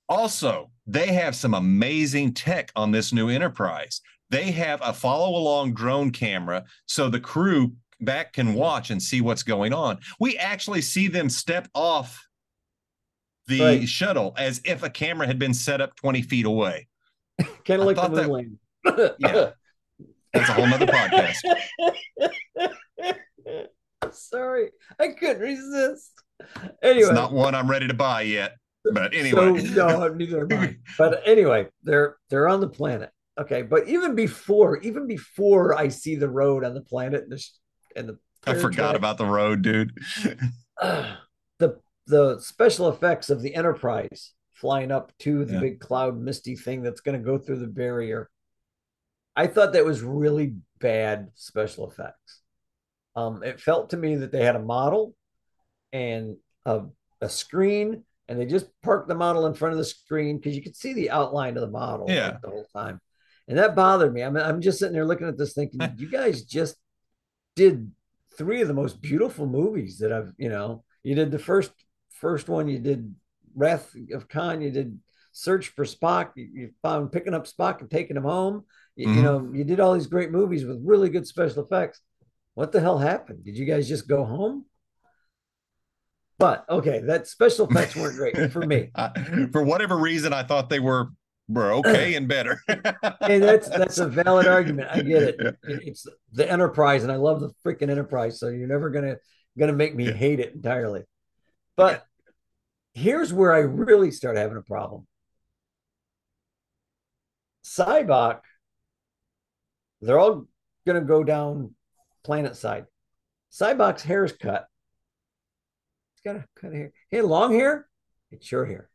Also 0.09 0.71
they 0.87 1.12
have 1.12 1.35
some 1.35 1.54
amazing 1.54 2.35
tech 2.35 2.71
on 2.76 2.90
this 2.90 3.12
new 3.12 3.28
enterprise. 3.28 4.00
They 4.30 4.50
have 4.52 4.80
a 4.83 4.92
follow 4.92 5.37
along 5.38 5.75
drone 5.75 6.11
camera 6.11 6.64
so 6.87 7.09
the 7.09 7.21
crew 7.21 7.73
back 8.00 8.33
can 8.33 8.54
watch 8.54 8.90
and 8.90 9.02
see 9.02 9.21
what's 9.21 9.42
going 9.42 9.73
on. 9.73 9.99
We 10.18 10.37
actually 10.37 10.83
see 10.83 11.09
them 11.09 11.28
step 11.28 11.68
off 11.75 12.26
the 13.47 13.61
right. 13.61 13.89
shuttle 13.89 14.35
as 14.37 14.61
if 14.65 14.83
a 14.83 14.91
camera 14.91 15.27
had 15.27 15.39
been 15.39 15.55
set 15.55 15.81
up 15.81 15.97
20 15.97 16.23
feet 16.23 16.47
away. 16.47 16.89
kind 17.65 17.81
of 17.81 17.87
like 17.87 17.97
the 17.97 18.29
moon 18.29 18.59
that, 18.85 19.17
yeah. 19.19 19.51
That's 20.33 20.49
a 20.49 20.53
whole 20.53 20.67
nother 20.67 20.87
podcast. 20.87 21.37
Sorry, 24.13 24.71
I 24.99 25.09
couldn't 25.09 25.41
resist. 25.41 26.13
Anyway, 26.83 27.09
it's 27.09 27.13
not 27.13 27.33
one 27.33 27.55
I'm 27.55 27.71
ready 27.71 27.87
to 27.89 27.95
buy 27.95 28.23
yet. 28.23 28.57
But 28.93 29.15
anyway, 29.15 29.65
so, 29.65 29.87
no, 29.87 30.09
neither 30.09 30.43
am 30.43 30.59
I. 30.59 30.76
But 30.99 31.23
anyway, 31.25 31.69
they're 31.83 32.17
they're 32.28 32.49
on 32.49 32.61
the 32.61 32.69
planet. 32.69 33.11
Okay, 33.41 33.63
but 33.63 33.89
even 33.89 34.15
before, 34.15 34.78
even 34.78 35.07
before 35.07 35.76
I 35.76 35.89
see 35.89 36.17
the 36.17 36.28
road 36.28 36.65
on 36.65 36.75
the 36.75 36.83
planet 36.83 37.23
and 37.23 37.33
the 37.33 37.45
and 37.97 38.09
the 38.09 38.19
I 38.47 38.54
forgot 38.54 38.91
track, 38.91 38.97
about 38.97 39.19
the 39.19 39.26
road, 39.26 39.63
dude. 39.63 39.97
uh, 40.83 41.15
the 42.06 42.38
special 42.40 42.88
effects 42.88 43.30
of 43.30 43.43
the 43.43 43.54
Enterprise 43.54 44.32
flying 44.52 44.90
up 44.90 45.12
to 45.19 45.45
the 45.45 45.54
yeah. 45.54 45.60
big 45.60 45.80
cloud 45.80 46.19
misty 46.19 46.56
thing 46.56 46.82
that's 46.82 47.00
going 47.00 47.19
to 47.19 47.25
go 47.25 47.38
through 47.38 47.58
the 47.58 47.67
barrier. 47.67 48.30
I 49.36 49.47
thought 49.47 49.73
that 49.73 49.84
was 49.84 50.02
really 50.02 50.54
bad 50.78 51.28
special 51.34 51.90
effects. 51.90 52.40
Um, 53.17 53.43
it 53.43 53.60
felt 53.60 53.90
to 53.90 53.97
me 53.97 54.17
that 54.17 54.32
they 54.32 54.45
had 54.45 54.56
a 54.56 54.62
model 54.62 55.14
and 55.93 56.36
a, 56.64 56.82
a 57.21 57.28
screen, 57.28 58.04
and 58.28 58.40
they 58.40 58.47
just 58.47 58.67
parked 58.82 59.08
the 59.08 59.14
model 59.14 59.47
in 59.47 59.54
front 59.54 59.73
of 59.73 59.78
the 59.78 59.84
screen 59.84 60.36
because 60.36 60.56
you 60.56 60.62
could 60.62 60.76
see 60.76 60.93
the 60.95 61.10
outline 61.10 61.56
of 61.56 61.60
the 61.60 61.71
model 61.71 62.06
yeah. 62.08 62.28
like, 62.28 62.43
the 62.43 62.50
whole 62.50 62.67
time. 62.75 63.00
And 63.47 63.58
that 63.58 63.76
bothered 63.76 64.14
me. 64.14 64.23
I 64.23 64.30
mean, 64.30 64.43
I'm 64.43 64.60
just 64.60 64.78
sitting 64.78 64.95
there 64.95 65.04
looking 65.04 65.28
at 65.28 65.36
this 65.36 65.52
thinking, 65.52 65.80
you 65.97 66.08
guys 66.08 66.43
just 66.43 66.76
did 67.56 67.90
three 68.36 68.62
of 68.62 68.69
the 68.69 68.75
most 68.75 69.00
beautiful 69.00 69.47
movies 69.47 69.99
that 69.99 70.12
I've, 70.12 70.32
you 70.38 70.49
know, 70.49 70.84
you 71.02 71.14
did 71.14 71.30
the 71.30 71.38
first 71.38 71.71
first 72.21 72.49
one 72.49 72.69
you 72.69 72.79
did 72.79 73.15
Wrath 73.55 73.95
of 74.13 74.29
Khan, 74.29 74.61
you 74.61 74.71
did 74.71 74.99
Search 75.33 75.69
for 75.69 75.85
Spock, 75.85 76.31
you, 76.37 76.49
you 76.53 76.71
found 76.83 77.13
picking 77.13 77.35
up 77.35 77.47
Spock 77.47 77.81
and 77.81 77.91
taking 77.91 78.17
him 78.17 78.23
home. 78.23 78.65
You, 78.97 79.09
mm-hmm. 79.09 79.17
you, 79.17 79.23
know, 79.23 79.50
you 79.53 79.65
did 79.65 79.81
all 79.81 79.95
these 79.95 80.07
great 80.07 80.31
movies 80.31 80.65
with 80.65 80.81
really 80.85 81.09
good 81.09 81.27
special 81.27 81.65
effects. 81.65 82.00
What 82.55 82.71
the 82.71 82.81
hell 82.81 82.99
happened? 82.99 83.45
Did 83.45 83.59
you 83.59 83.65
guys 83.65 83.89
just 83.89 84.07
go 84.07 84.25
home? 84.25 84.65
But 86.39 86.65
okay, 86.69 87.00
that 87.00 87.27
special 87.27 87.69
effects 87.69 87.97
weren't 87.97 88.17
great 88.17 88.53
for 88.53 88.61
me. 88.61 88.91
for 89.53 89.63
whatever 89.63 89.97
reason, 89.97 90.33
I 90.33 90.43
thought 90.43 90.69
they 90.69 90.81
were 90.81 91.09
were 91.49 91.73
okay 91.75 92.15
and 92.15 92.27
better. 92.27 92.61
and 92.69 93.43
that's 93.43 93.69
that's 93.69 93.99
a 93.99 94.09
valid 94.09 94.47
argument. 94.47 94.89
I 94.91 95.03
get 95.03 95.23
it. 95.41 95.57
It's 95.63 96.07
the 96.33 96.50
Enterprise, 96.50 97.03
and 97.03 97.13
I 97.13 97.17
love 97.17 97.41
the 97.41 97.50
freaking 97.65 97.91
Enterprise. 97.91 98.39
So 98.41 98.49
you're 98.49 98.69
never 98.69 98.91
gonna 98.91 99.17
gonna 99.59 99.73
make 99.73 99.95
me 99.95 100.11
hate 100.11 100.41
it 100.41 100.55
entirely. 100.55 101.03
But 101.76 102.04
here's 102.93 103.32
where 103.32 103.52
I 103.52 103.58
really 103.58 104.10
start 104.10 104.37
having 104.37 104.56
a 104.56 104.63
problem. 104.63 105.06
Sybok, 107.65 108.41
they're 110.00 110.19
all 110.19 110.47
going 110.87 111.00
to 111.00 111.06
go 111.06 111.25
down 111.25 111.75
planet 112.23 112.56
side. 112.56 112.87
Sybok's 113.52 114.02
hair 114.02 114.25
is 114.25 114.32
cut. 114.32 114.67
He's 116.15 116.32
got 116.32 116.41
a 116.41 116.45
cut 116.60 116.73
hair. 116.73 116.93
Hey, 117.10 117.23
long 117.23 117.52
hair? 117.52 117.89
It's 118.30 118.47
short 118.47 118.69
hair. 118.69 118.91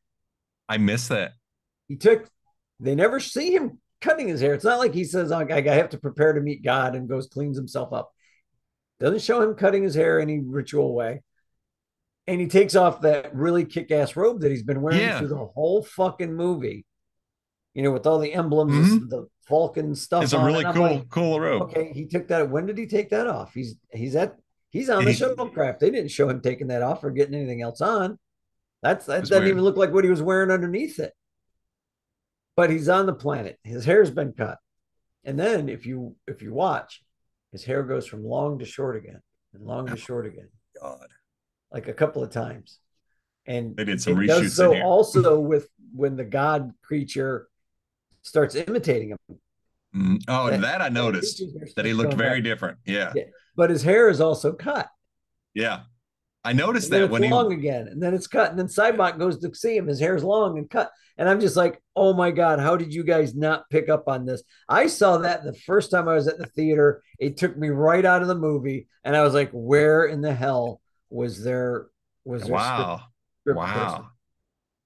I 0.68 0.78
miss 0.78 1.08
that. 1.08 1.34
He 1.88 1.96
took, 1.96 2.30
they 2.80 2.96
never 2.96 3.20
see 3.20 3.52
him 3.52 3.80
cutting 4.02 4.28
his 4.28 4.40
hair. 4.40 4.54
It's 4.54 4.64
not 4.64 4.80
like 4.80 4.94
he 4.94 5.04
says, 5.04 5.32
oh, 5.32 5.46
I 5.50 5.62
have 5.62 5.90
to 5.90 5.98
prepare 5.98 6.34
to 6.34 6.42
meet 6.42 6.64
God 6.64 6.96
and 6.96 7.10
goes 7.10 7.28
cleans 7.28 7.58
himself 7.58 7.92
up. 7.92 8.12
Doesn't 9.00 9.22
show 9.22 9.42
him 9.42 9.56
cutting 9.56 9.84
his 9.84 9.96
hair 9.96 10.20
any 10.20 10.40
ritual 10.40 10.94
way 10.94 11.22
and 12.30 12.40
he 12.40 12.48
takes 12.48 12.76
off 12.76 13.02
that 13.02 13.36
really 13.36 13.66
kick-ass 13.66 14.16
robe 14.16 14.42
that 14.42 14.52
he's 14.52 14.62
been 14.62 14.82
wearing 14.82 15.00
yeah. 15.00 15.18
through 15.18 15.30
the 15.30 15.46
whole 15.46 15.82
fucking 15.82 16.34
movie. 16.34 16.86
You 17.74 17.82
know, 17.82 17.92
with 17.92 18.06
all 18.06 18.20
the 18.20 18.34
emblems, 18.34 18.90
mm-hmm. 18.90 19.08
the 19.08 19.28
Vulcan 19.48 19.96
stuff. 19.96 20.24
It's 20.24 20.34
a 20.34 20.40
really 20.40 20.64
cool, 20.66 20.98
like, 20.98 21.10
cool 21.10 21.40
robe. 21.40 21.64
Okay, 21.64 21.92
he 21.92 22.06
took 22.06 22.28
that. 22.28 22.50
When 22.50 22.68
did 22.68 22.78
he 22.78 22.86
take 22.86 23.10
that 23.10 23.26
off? 23.26 23.54
He's 23.54 23.76
he's 23.92 24.16
at 24.16 24.36
he's 24.70 24.90
on 24.90 25.06
the 25.06 25.12
he, 25.12 25.20
shuttlecraft. 25.20 25.80
They 25.80 25.90
didn't 25.90 26.12
show 26.12 26.30
him 26.30 26.42
taking 26.42 26.68
that 26.68 26.84
off 26.84 27.04
or 27.04 27.12
getting 27.12 27.36
anything 27.36 27.62
else 27.62 27.82
on. 27.82 28.20
That's 28.84 29.06
that 29.08 29.22
doesn't 29.22 29.38
weird. 29.38 29.50
even 29.50 29.64
look 29.64 29.78
like 29.78 29.92
what 29.92 30.04
he 30.04 30.10
was 30.10 30.22
wearing 30.22 30.52
underneath 30.52 31.00
it. 31.00 31.14
But 32.56 32.70
he's 32.70 32.90
on 32.90 33.06
the 33.06 33.14
planet. 33.14 33.58
His 33.64 33.86
hair's 33.86 34.12
been 34.12 34.34
cut, 34.34 34.58
and 35.24 35.40
then 35.40 35.70
if 35.70 35.86
you 35.86 36.16
if 36.28 36.42
you 36.42 36.54
watch, 36.54 37.02
his 37.52 37.64
hair 37.64 37.84
goes 37.84 38.06
from 38.06 38.24
long 38.24 38.60
to 38.60 38.66
short 38.66 38.98
again, 38.98 39.22
and 39.54 39.64
long 39.64 39.88
to 39.88 39.94
oh, 39.94 39.96
short 39.96 40.26
again. 40.26 40.50
God 40.80 41.08
like 41.72 41.88
a 41.88 41.94
couple 41.94 42.24
of 42.24 42.32
times. 42.32 42.80
And 43.46 43.76
they 43.76 43.86
did 43.86 44.02
some 44.02 44.16
reshoots. 44.16 44.28
Does 44.28 44.56
so 44.56 44.80
also 44.82 45.40
with 45.40 45.68
when 45.94 46.16
the 46.16 46.24
god 46.24 46.72
creature 46.84 47.48
starts 48.22 48.56
imitating 48.56 49.10
him. 49.10 49.18
Mm-hmm. 49.96 50.16
Oh, 50.28 50.50
that, 50.50 50.62
that 50.62 50.82
I 50.82 50.90
noticed 50.90 51.42
that 51.76 51.86
he 51.86 51.94
looked 51.94 52.14
very 52.14 52.42
back. 52.42 52.44
different. 52.44 52.78
Yeah. 52.86 53.12
yeah. 53.16 53.24
But 53.56 53.72
his 53.72 53.82
hair 53.82 54.10
is 54.10 54.22
also 54.22 54.54
cut. 54.54 54.88
Yeah. 55.54 55.82
I 56.44 56.54
noticed 56.54 56.90
that 56.92 57.10
when 57.10 57.24
he 57.24 57.30
long 57.30 57.52
he... 57.52 57.58
again, 57.58 57.88
and 57.88 58.02
then 58.02 58.14
it's 58.14 58.28
cut, 58.28 58.50
and 58.50 58.58
then 58.58 58.68
Sybok 58.68 59.20
goes 59.20 59.40
to 59.40 59.54
see 59.54 59.76
him. 59.76 59.88
His 59.88 60.00
hair's 60.00 60.24
long 60.24 60.58
and 60.58 60.70
cut, 60.70 60.90
and 61.18 61.28
I'm 61.28 61.42
just 61.42 61.58
like, 61.58 61.82
"Oh 61.98 62.14
my 62.14 62.32
god, 62.32 62.60
how 62.60 62.78
did 62.78 62.94
you 62.94 63.04
guys 63.04 63.36
not 63.36 63.70
pick 63.70 63.90
up 63.90 64.08
on 64.08 64.26
this?" 64.26 64.42
I 64.70 64.88
saw 64.88 65.18
that 65.18 65.44
the 65.44 65.54
first 65.54 65.92
time 65.92 66.08
I 66.08 66.14
was 66.14 66.28
at 66.28 66.38
the 66.38 66.46
theater. 66.46 67.04
It 67.20 67.36
took 67.36 67.58
me 67.58 67.68
right 67.70 68.06
out 68.06 68.22
of 68.22 68.30
the 68.30 68.36
movie, 68.36 68.88
and 69.04 69.18
I 69.18 69.24
was 69.24 69.34
like, 69.34 69.50
"Where 69.52 70.06
in 70.06 70.22
the 70.22 70.34
hell 70.34 70.80
was 71.10 71.44
there 71.44 71.88
was 72.26 72.44
there 72.44 72.54
wow 72.54 73.02
script, 73.42 73.58
wow 73.58 74.10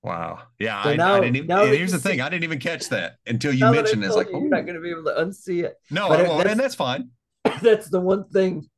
Wow. 0.04 0.42
Yeah. 0.60 0.84
So 0.84 0.90
I, 0.90 0.96
now, 0.98 1.16
I 1.16 1.20
didn't 1.22 1.38
even, 1.38 1.48
now 1.48 1.66
here's 1.66 1.94
the 1.94 1.98
thing. 1.98 2.20
I 2.20 2.28
didn't 2.28 2.44
even 2.44 2.60
catch 2.60 2.90
that 2.90 3.16
until 3.26 3.54
you 3.54 3.72
mentioned 3.72 4.04
it. 4.04 4.08
It's 4.08 4.16
like, 4.16 4.28
you, 4.30 4.36
are 4.36 4.50
not 4.50 4.66
going 4.66 4.76
to 4.76 4.82
be 4.82 4.92
able 4.92 5.06
to 5.06 5.12
unsee 5.12 5.64
it. 5.64 5.78
No, 5.90 6.10
but 6.10 6.20
I 6.20 6.28
won't, 6.28 6.46
and 6.46 6.60
that's 6.60 6.76
fine. 6.76 7.10
That's 7.62 7.90
the 7.90 8.00
one 8.00 8.28
thing 8.30 8.70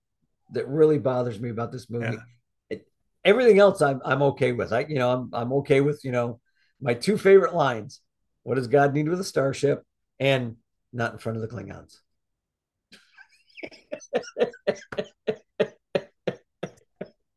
that 0.54 0.68
really 0.68 0.98
bothers 0.98 1.40
me 1.40 1.50
about 1.50 1.72
this 1.72 1.90
movie. 1.90 2.06
Yeah. 2.14 2.18
It, 2.70 2.88
everything 3.24 3.60
else 3.60 3.82
I'm 3.82 4.02
I'm 4.04 4.24
okay 4.24 4.52
with. 4.54 4.74
I 4.74 4.86
you 4.90 4.96
know 4.96 5.12
I'm 5.12 5.30
I'm 5.34 5.54
okay 5.54 5.82
with 5.82 6.04
you 6.04 6.12
know 6.12 6.40
my 6.82 6.96
two 6.96 7.18
favorite 7.18 7.54
lines. 7.54 8.02
What 8.42 8.56
does 8.56 8.68
God 8.68 8.94
need 8.94 9.08
with 9.08 9.20
a 9.20 9.24
starship? 9.24 9.84
And 10.20 10.56
not 10.94 11.14
in 11.14 11.20
front 11.20 11.38
of 11.38 11.42
the 11.42 11.48
Klingons. 11.48 11.98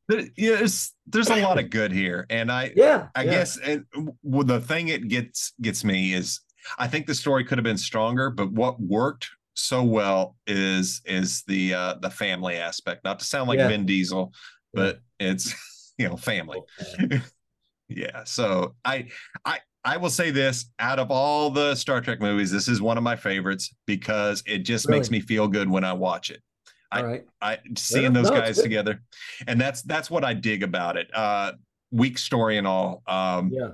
there's 0.08 0.92
there's 1.06 1.30
a 1.30 1.42
lot 1.42 1.58
of 1.58 1.70
good 1.70 1.92
here, 1.92 2.26
and 2.30 2.50
I 2.50 2.72
yeah 2.74 3.08
I 3.14 3.24
yeah. 3.24 3.30
guess 3.30 3.58
and 3.58 3.84
well, 4.22 4.44
the 4.44 4.60
thing 4.60 4.88
it 4.88 5.08
gets 5.08 5.52
gets 5.60 5.84
me 5.84 6.14
is 6.14 6.40
I 6.78 6.88
think 6.88 7.06
the 7.06 7.14
story 7.14 7.44
could 7.44 7.58
have 7.58 7.64
been 7.64 7.78
stronger, 7.78 8.30
but 8.30 8.50
what 8.52 8.80
worked 8.80 9.28
so 9.54 9.82
well 9.82 10.36
is 10.46 11.02
is 11.04 11.42
the 11.46 11.74
uh 11.74 11.94
the 12.00 12.10
family 12.10 12.56
aspect. 12.56 13.04
Not 13.04 13.18
to 13.18 13.24
sound 13.24 13.48
like 13.48 13.58
yeah. 13.58 13.68
Vin 13.68 13.86
Diesel, 13.86 14.32
but 14.72 15.00
yeah. 15.20 15.32
it's 15.32 15.54
you 15.98 16.08
know 16.08 16.16
family. 16.16 16.60
yeah, 17.88 18.24
so 18.24 18.74
I 18.84 19.08
I 19.44 19.60
I 19.84 19.96
will 19.96 20.10
say 20.10 20.30
this 20.30 20.70
out 20.78 20.98
of 20.98 21.10
all 21.10 21.50
the 21.50 21.74
Star 21.74 22.00
Trek 22.00 22.20
movies, 22.20 22.50
this 22.50 22.68
is 22.68 22.80
one 22.80 22.98
of 22.98 23.04
my 23.04 23.16
favorites 23.16 23.74
because 23.86 24.42
it 24.46 24.58
just 24.58 24.86
really? 24.86 24.98
makes 24.98 25.10
me 25.10 25.20
feel 25.20 25.48
good 25.48 25.68
when 25.70 25.84
I 25.84 25.92
watch 25.92 26.30
it. 26.30 26.42
I, 26.90 27.02
right. 27.02 27.24
I 27.40 27.58
seeing 27.76 28.04
yeah, 28.04 28.10
those 28.10 28.30
no, 28.30 28.40
guys 28.40 28.58
together, 28.60 29.02
and 29.46 29.60
that's 29.60 29.82
that's 29.82 30.10
what 30.10 30.24
I 30.24 30.34
dig 30.34 30.62
about 30.62 30.96
it. 30.96 31.10
Uh, 31.14 31.52
weak 31.90 32.18
story 32.18 32.58
and 32.58 32.66
all. 32.66 33.02
Um, 33.06 33.50
yeah. 33.52 33.70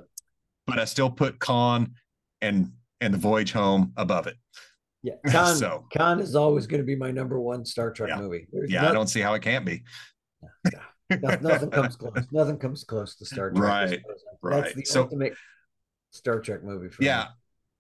But 0.67 0.79
I 0.79 0.85
still 0.85 1.11
put 1.11 1.39
Khan 1.39 1.95
and 2.41 2.73
and 3.01 3.15
the 3.15 3.19
Voyage 3.19 3.53
Home 3.53 3.93
above 3.97 4.27
it. 4.27 4.37
Yeah, 5.03 5.15
Khan. 5.27 5.57
so 5.57 5.85
Khan 5.97 6.21
is 6.21 6.35
always 6.35 6.67
going 6.67 6.81
to 6.81 6.87
be 6.87 6.97
my 6.97 7.11
number 7.11 7.41
one 7.41 7.65
Star 7.65 7.93
Trek 7.93 8.11
yeah. 8.11 8.21
movie. 8.21 8.47
There's 8.53 8.71
yeah, 8.71 8.81
nothing, 8.81 8.91
I 8.91 8.95
don't 8.95 9.09
see 9.09 9.21
how 9.21 9.35
it 9.35 9.43
can't 9.43 9.65
be. 9.65 9.83
Yeah, 10.73 11.37
nothing 11.41 11.71
comes 11.71 11.97
close. 11.97 12.27
Nothing 12.33 12.59
comes 12.59 12.85
close 12.85 13.17
to 13.17 13.27
Star 13.27 13.51
Trek. 13.51 13.63
Right. 13.63 14.03
Right. 14.43 14.65
That's 14.65 14.75
the 14.75 14.85
so, 14.85 15.03
ultimate 15.03 15.35
Star 16.11 16.41
Trek 16.41 16.65
movie. 16.65 16.95
yeah. 17.01 17.25
Me. 17.25 17.29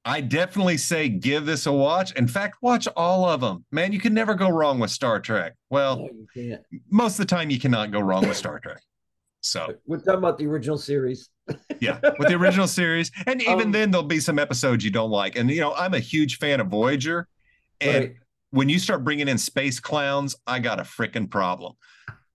I 0.04 0.20
definitely 0.20 0.76
say 0.76 1.08
give 1.08 1.46
this 1.46 1.66
a 1.66 1.72
watch. 1.72 2.12
In 2.12 2.28
fact, 2.28 2.58
watch 2.60 2.86
all 2.96 3.28
of 3.28 3.40
them. 3.40 3.64
Man, 3.72 3.92
you 3.92 3.98
can 3.98 4.12
never 4.12 4.34
go 4.34 4.50
wrong 4.50 4.78
with 4.78 4.90
Star 4.90 5.18
Trek. 5.18 5.54
Well, 5.70 6.08
no, 6.36 6.58
most 6.90 7.18
of 7.18 7.26
the 7.26 7.34
time 7.34 7.48
you 7.50 7.58
cannot 7.58 7.90
go 7.90 8.00
wrong 8.00 8.26
with 8.26 8.36
Star 8.36 8.60
Trek. 8.60 8.82
So 9.40 9.74
we're 9.86 9.98
talking 9.98 10.14
about 10.14 10.38
the 10.38 10.46
original 10.46 10.78
series. 10.78 11.30
yeah, 11.80 11.98
with 12.18 12.28
the 12.28 12.34
original 12.34 12.66
series. 12.66 13.10
And 13.26 13.42
even 13.42 13.66
um, 13.66 13.72
then 13.72 13.90
there'll 13.90 14.06
be 14.06 14.20
some 14.20 14.38
episodes 14.38 14.84
you 14.84 14.90
don't 14.90 15.10
like. 15.10 15.36
And 15.36 15.50
you 15.50 15.60
know, 15.60 15.74
I'm 15.74 15.94
a 15.94 15.98
huge 15.98 16.38
fan 16.38 16.60
of 16.60 16.68
Voyager. 16.68 17.28
And 17.80 18.04
right. 18.04 18.14
when 18.50 18.68
you 18.68 18.78
start 18.78 19.04
bringing 19.04 19.28
in 19.28 19.36
space 19.38 19.80
clowns, 19.80 20.36
I 20.46 20.60
got 20.60 20.80
a 20.80 20.84
freaking 20.84 21.30
problem. 21.30 21.74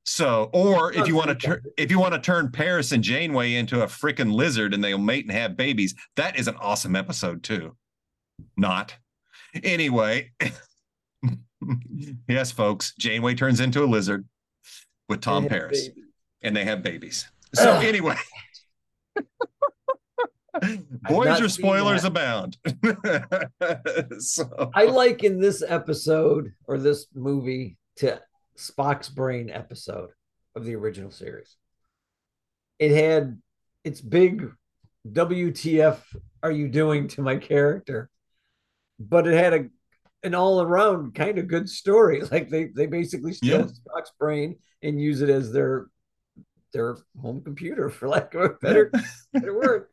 So, 0.10 0.50
or 0.54 0.92
if 0.92 1.08
you 1.08 1.16
want 1.16 1.30
to 1.30 1.36
turn 1.36 1.62
if 1.78 1.92
you 1.92 2.00
want 2.00 2.16
to 2.16 2.20
turn 2.20 2.52
Paris 2.52 2.94
and 2.94 3.04
Janeway 3.04 3.54
into 3.54 3.84
a 3.84 3.86
freaking 3.86 4.34
lizard 4.34 4.74
and 4.74 4.84
they'll 4.84 4.98
mate 4.98 5.26
and 5.26 5.32
have 5.32 5.56
babies, 5.56 5.94
that 6.16 6.36
is 6.40 6.48
an 6.48 6.56
awesome 6.56 6.96
episode 6.96 7.44
too. 7.44 7.78
Not. 8.58 8.96
Anyway, 9.64 10.32
yes, 12.28 12.52
folks, 12.52 12.96
Janeway 12.98 13.36
turns 13.36 13.60
into 13.60 13.84
a 13.84 13.86
lizard 13.86 14.28
with 15.08 15.22
Tom 15.22 15.48
Paris, 15.48 15.90
and 16.42 16.56
they 16.56 16.66
have 16.66 16.82
babies. 16.82 17.28
So 17.56 17.72
anyway. 17.80 18.16
boys 20.62 20.80
Voyager 21.08 21.50
spoilers 21.50 22.04
abound. 22.04 22.58
so. 24.20 24.70
I 24.76 24.84
like 24.84 25.24
in 25.24 25.40
this 25.40 25.64
episode 25.68 26.54
or 26.68 26.78
this 26.78 27.08
movie 27.16 27.78
to 27.98 28.22
Spock's 28.60 29.10
brain 29.10 29.50
episode 29.50 30.10
of 30.56 30.66
the 30.66 30.76
original 30.76 31.12
series. 31.12 31.56
It 32.78 32.92
had 32.92 33.42
its 33.84 34.02
big 34.02 34.50
WTF 35.08 36.00
are 36.44 36.52
you 36.52 36.68
doing 36.68 37.08
to 37.10 37.22
my 37.22 37.38
character? 37.38 38.10
But 39.00 39.28
it 39.28 39.34
had 39.34 39.54
a 39.54 39.66
an 40.24 40.36
all 40.36 40.62
around 40.62 41.16
kind 41.16 41.38
of 41.38 41.48
good 41.48 41.70
story. 41.70 42.22
Like 42.32 42.50
they 42.50 42.66
they 42.66 42.86
basically 42.86 43.34
steal 43.34 43.62
yeah. 43.62 43.66
Spock's 43.66 44.12
brain 44.20 44.58
and 44.84 45.02
use 45.02 45.22
it 45.22 45.30
as 45.30 45.52
their 45.52 45.88
their 46.74 46.98
home 47.20 47.42
computer, 47.42 47.90
for 47.90 48.08
lack 48.08 48.34
of 48.34 48.42
a 48.42 48.50
better, 48.50 48.92
better 49.34 49.58
word. 49.58 49.88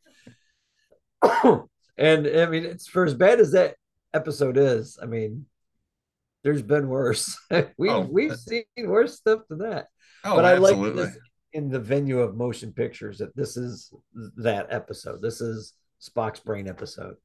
and 1.96 2.26
I 2.26 2.46
mean, 2.46 2.64
it's 2.64 2.88
for 2.88 3.04
as 3.04 3.14
bad 3.14 3.40
as 3.40 3.52
that 3.52 3.76
episode 4.12 4.56
is. 4.56 4.98
I 5.00 5.06
mean, 5.06 5.46
there's 6.46 6.62
been 6.62 6.88
worse. 6.88 7.36
we've 7.76 7.90
oh. 7.90 8.08
we've 8.08 8.36
seen 8.36 8.64
worse 8.84 9.16
stuff 9.16 9.40
than 9.48 9.58
that. 9.58 9.88
Oh, 10.24 10.36
but 10.36 10.44
I 10.44 10.52
absolutely. 10.52 11.02
like 11.02 11.12
this 11.12 11.18
in 11.52 11.68
the 11.68 11.80
venue 11.80 12.20
of 12.20 12.36
motion 12.36 12.72
pictures 12.72 13.18
that 13.18 13.34
this 13.34 13.56
is 13.56 13.92
that 14.36 14.68
episode. 14.70 15.20
This 15.20 15.40
is 15.40 15.72
Spock's 16.00 16.38
brain 16.38 16.68
episode. 16.68 17.16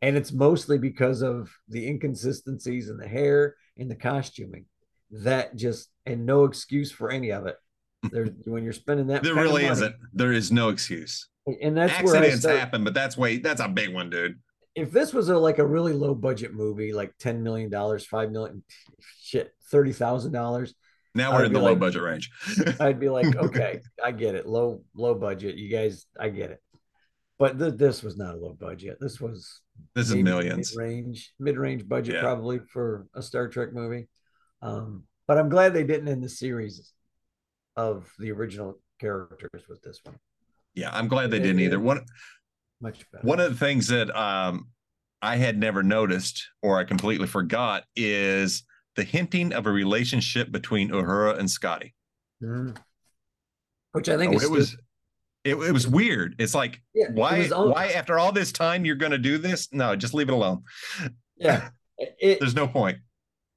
And 0.00 0.16
it's 0.16 0.30
mostly 0.30 0.78
because 0.78 1.22
of 1.22 1.50
the 1.68 1.88
inconsistencies 1.88 2.88
in 2.88 2.98
the 2.98 3.08
hair 3.08 3.56
and 3.76 3.90
the 3.90 3.96
costuming. 3.96 4.66
That 5.10 5.56
just 5.56 5.88
and 6.06 6.24
no 6.24 6.44
excuse 6.44 6.92
for 6.92 7.10
any 7.10 7.32
of 7.32 7.46
it. 7.46 7.56
There's 8.12 8.30
when 8.44 8.62
you're 8.62 8.72
spending 8.72 9.08
that. 9.08 9.24
There 9.24 9.34
really 9.34 9.64
isn't. 9.64 9.96
There 10.12 10.32
is 10.32 10.52
no 10.52 10.68
excuse. 10.68 11.28
And 11.60 11.76
that's 11.76 11.94
accidents 11.94 12.44
where 12.44 12.58
happen, 12.58 12.84
but 12.84 12.94
that's 12.94 13.16
way 13.16 13.38
that's 13.38 13.60
a 13.60 13.66
big 13.66 13.92
one, 13.92 14.08
dude 14.08 14.38
if 14.78 14.92
this 14.92 15.12
was 15.12 15.28
a 15.28 15.36
like 15.36 15.58
a 15.58 15.66
really 15.66 15.92
low 15.92 16.14
budget 16.14 16.54
movie, 16.54 16.92
like 16.92 17.12
ten 17.18 17.42
million 17.42 17.70
dollars, 17.70 18.06
five 18.06 18.30
million, 18.30 18.62
shit, 19.20 19.52
thirty 19.70 19.92
thousand 19.92 20.32
dollars. 20.32 20.74
Now 21.14 21.34
we're 21.34 21.46
in 21.46 21.52
the 21.52 21.58
like, 21.58 21.70
low 21.70 21.76
budget 21.76 22.02
range. 22.02 22.30
I'd 22.80 23.00
be 23.00 23.08
like, 23.08 23.34
okay, 23.44 23.80
I 24.02 24.12
get 24.12 24.34
it, 24.34 24.46
low 24.46 24.82
low 24.94 25.14
budget. 25.14 25.56
You 25.56 25.68
guys, 25.68 26.06
I 26.18 26.28
get 26.28 26.50
it. 26.50 26.62
But 27.38 27.58
th- 27.58 27.74
this 27.74 28.02
was 28.02 28.16
not 28.16 28.34
a 28.34 28.38
low 28.38 28.52
budget. 28.52 28.98
This 29.00 29.20
was 29.20 29.60
this 29.94 30.10
is 30.10 30.16
millions 30.16 30.74
range 30.76 31.32
mid 31.38 31.56
range 31.56 31.88
budget 31.88 32.16
yeah. 32.16 32.20
probably 32.20 32.60
for 32.72 33.06
a 33.14 33.22
Star 33.22 33.48
Trek 33.48 33.72
movie. 33.72 34.08
Um, 34.62 35.04
but 35.26 35.38
I'm 35.38 35.48
glad 35.48 35.74
they 35.74 35.84
didn't 35.84 36.08
end 36.08 36.22
the 36.22 36.28
series 36.28 36.92
of 37.76 38.10
the 38.18 38.32
original 38.32 38.78
characters 39.00 39.64
with 39.68 39.82
this 39.82 40.00
one. 40.02 40.16
Yeah, 40.74 40.90
I'm 40.92 41.08
glad 41.08 41.30
they 41.30 41.38
didn't 41.38 41.60
either. 41.60 41.80
One 41.80 42.04
much 42.80 43.10
better. 43.10 43.26
One 43.26 43.40
of 43.40 43.50
the 43.50 43.58
things 43.58 43.88
that 43.88 44.14
um, 44.16 44.68
I 45.22 45.36
had 45.36 45.58
never 45.58 45.82
noticed 45.82 46.48
or 46.62 46.78
I 46.78 46.84
completely 46.84 47.26
forgot 47.26 47.84
is 47.96 48.62
the 48.96 49.04
hinting 49.04 49.52
of 49.52 49.66
a 49.66 49.70
relationship 49.70 50.50
between 50.50 50.90
Uhura 50.90 51.38
and 51.38 51.50
Scotty. 51.50 51.94
Mm. 52.42 52.76
Which 53.92 54.08
I 54.08 54.16
think 54.16 54.34
oh, 54.34 54.40
it 54.40 54.50
was 54.50 54.76
it, 55.44 55.54
it, 55.54 55.72
was 55.72 55.88
weird. 55.88 56.34
It's 56.38 56.54
like 56.54 56.80
yeah, 56.94 57.06
why 57.12 57.36
it 57.38 57.50
why 57.50 57.88
after 57.88 58.18
all 58.18 58.32
this 58.32 58.52
time 58.52 58.84
you're 58.84 58.96
going 58.96 59.12
to 59.12 59.18
do 59.18 59.38
this? 59.38 59.68
No, 59.72 59.96
just 59.96 60.14
leave 60.14 60.28
it 60.28 60.34
alone. 60.34 60.62
Yeah. 61.36 61.70
It, 62.20 62.38
There's 62.38 62.54
no 62.54 62.68
point. 62.68 62.98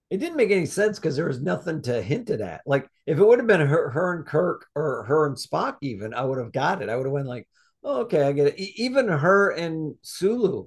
It 0.10 0.18
didn't 0.18 0.36
make 0.36 0.50
any 0.50 0.66
sense 0.66 0.98
because 0.98 1.16
there 1.16 1.28
was 1.28 1.44
nothing 1.44 1.80
to 1.84 2.02
hint 2.02 2.32
it 2.32 2.42
at. 2.42 2.62
Like 2.66 2.90
if 3.06 3.20
it 3.20 3.24
would 3.24 3.38
have 3.38 3.48
been 3.48 3.62
her, 3.62 3.92
her 3.92 4.16
and 4.16 4.26
Kirk 4.26 4.66
or 4.76 5.04
her 5.04 5.28
and 5.28 5.36
Spock, 5.36 5.78
even 5.84 6.16
I 6.16 6.24
would 6.24 6.40
have 6.40 6.52
got 6.52 6.82
it. 6.82 6.90
I 6.90 6.96
would 6.96 7.06
have 7.06 7.14
went 7.14 7.28
like, 7.28 7.48
oh, 7.84 8.02
okay, 8.02 8.24
I 8.24 8.32
get 8.32 8.48
it. 8.48 8.60
Even 8.60 9.08
her 9.08 9.52
and 9.52 9.96
Sulu, 10.02 10.66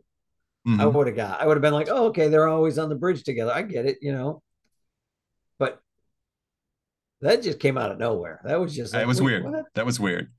mm-hmm. 0.67 0.81
I 0.81 0.87
would 0.87 1.07
have 1.07 1.17
got. 1.17 1.41
I 1.41 1.47
would 1.47 1.57
have 1.57 1.63
been 1.63 1.75
like, 1.75 1.89
oh, 1.91 2.07
okay, 2.07 2.29
they're 2.29 2.49
always 2.49 2.79
on 2.79 2.89
the 2.89 2.95
bridge 2.95 3.25
together. 3.25 3.53
I 3.53 3.63
get 3.63 3.87
it, 3.87 3.99
you 4.01 4.13
know. 4.13 4.43
But 5.59 5.81
that 7.21 7.43
just 7.43 7.61
came 7.61 7.79
out 7.79 7.91
of 7.91 7.99
nowhere. 7.99 8.41
That 8.45 8.61
was 8.61 8.75
just. 8.75 8.93
Like, 8.93 9.03
that 9.03 9.09
was 9.09 9.23
weird. 9.23 9.45
What? 9.45 9.67
That 9.75 9.87
was 9.87 9.99
weird. 10.01 10.31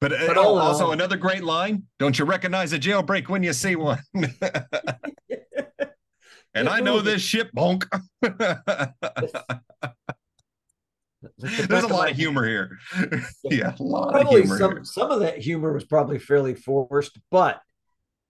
But, 0.00 0.12
uh, 0.12 0.26
but 0.26 0.36
oh, 0.36 0.56
also 0.56 0.90
another 0.90 1.16
great 1.16 1.42
line. 1.42 1.84
Don't 1.98 2.18
you 2.18 2.26
recognize 2.26 2.72
a 2.74 2.78
jailbreak 2.78 3.28
when 3.28 3.42
you 3.42 3.54
see 3.54 3.76
one? 3.76 3.98
and 6.54 6.68
I 6.68 6.80
know 6.80 7.00
this 7.00 7.22
ship, 7.22 7.50
bonk. 7.56 7.86
There's 11.68 11.84
a 11.84 11.88
lot 11.88 12.10
of 12.10 12.16
humor 12.16 12.46
here. 12.46 12.78
yeah, 13.44 13.74
a 13.78 13.82
lot 13.82 14.12
probably 14.12 14.40
of 14.40 14.46
humor. 14.46 14.58
Some 14.58 14.72
here. 14.72 14.84
some 14.84 15.10
of 15.10 15.20
that 15.20 15.38
humor 15.38 15.72
was 15.72 15.84
probably 15.84 16.18
fairly 16.18 16.54
forced, 16.54 17.18
but 17.30 17.60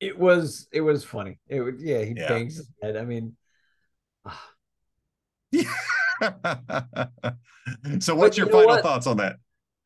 it 0.00 0.18
was 0.18 0.68
it 0.72 0.80
was 0.80 1.04
funny. 1.04 1.38
It 1.48 1.60
would 1.60 1.80
yeah, 1.80 2.02
he 2.02 2.14
yeah. 2.16 2.28
bangs 2.28 2.56
his 2.56 2.70
head. 2.82 2.96
I 2.96 3.04
mean, 3.04 3.36
so 8.00 8.14
what's 8.14 8.36
your 8.36 8.46
final 8.46 8.66
what? 8.66 8.82
thoughts 8.82 9.06
on 9.06 9.16
that? 9.18 9.36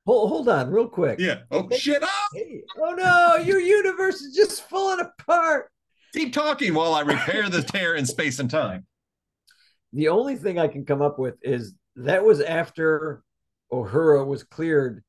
Hold, 0.06 0.30
hold 0.30 0.48
on, 0.48 0.70
real 0.70 0.88
quick. 0.88 1.20
Yeah. 1.20 1.40
Oh 1.50 1.68
shit! 1.70 2.02
Oh! 2.02 2.08
Ah! 2.08 2.28
Hey, 2.34 2.62
oh 2.78 2.92
no, 2.92 3.36
your 3.36 3.60
universe 3.60 4.22
is 4.22 4.34
just 4.34 4.68
falling 4.68 5.00
apart. 5.00 5.70
Keep 6.14 6.32
talking 6.32 6.74
while 6.74 6.94
I 6.94 7.02
repair 7.02 7.48
the 7.48 7.62
tear 7.62 7.94
in 7.94 8.06
space 8.06 8.40
and 8.40 8.50
time. 8.50 8.86
The 9.92 10.08
only 10.08 10.36
thing 10.36 10.58
I 10.58 10.68
can 10.68 10.84
come 10.84 11.02
up 11.02 11.18
with 11.18 11.36
is 11.42 11.74
that 11.96 12.24
was 12.24 12.40
after 12.40 13.22
Uhura 13.72 14.26
was 14.26 14.42
cleared 14.42 15.02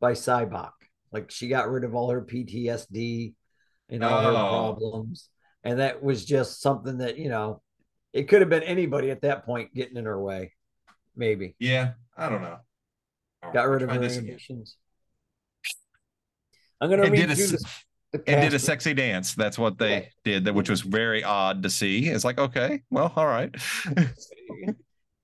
by 0.00 0.12
Sybok. 0.12 0.72
Like 1.12 1.30
she 1.30 1.48
got 1.48 1.70
rid 1.70 1.84
of 1.84 1.94
all 1.94 2.10
her 2.10 2.22
PTSD 2.22 3.34
and 3.88 4.02
all 4.04 4.22
her 4.22 4.30
Oh. 4.30 4.74
problems. 4.74 5.28
And 5.64 5.78
that 5.78 6.02
was 6.02 6.24
just 6.24 6.60
something 6.60 6.98
that, 6.98 7.18
you 7.18 7.28
know, 7.28 7.62
it 8.12 8.24
could 8.28 8.40
have 8.40 8.50
been 8.50 8.62
anybody 8.64 9.10
at 9.10 9.22
that 9.22 9.44
point 9.44 9.72
getting 9.74 9.96
in 9.96 10.06
her 10.06 10.20
way. 10.20 10.52
Maybe. 11.14 11.54
Yeah, 11.58 11.92
I 12.16 12.28
don't 12.28 12.42
know. 12.42 12.58
Got 13.52 13.68
rid 13.68 13.82
of 13.82 13.90
her 13.90 14.02
inhibitions. 14.02 14.76
I'm 16.80 16.90
gonna 16.90 17.02
read 17.02 17.14
did 17.14 17.30
a, 17.30 17.34
the, 17.34 17.64
the 18.12 18.22
and 18.26 18.40
did 18.40 18.54
a 18.54 18.58
sexy 18.58 18.92
dance. 18.94 19.34
That's 19.34 19.58
what 19.58 19.78
they 19.78 19.94
Yeah. 19.94 20.04
did, 20.24 20.44
that 20.46 20.54
which 20.54 20.68
was 20.70 20.80
very 20.80 21.22
odd 21.22 21.62
to 21.62 21.70
see. 21.70 22.08
It's 22.08 22.24
like, 22.24 22.38
okay, 22.38 22.82
well, 22.90 23.12
all 23.14 23.26
right. 23.26 23.52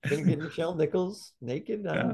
Get 0.07 0.23
Nichelle 0.25 0.77
Nichols 0.77 1.33
naked. 1.41 1.81
Yeah. 1.83 1.91
Uh, 1.91 2.13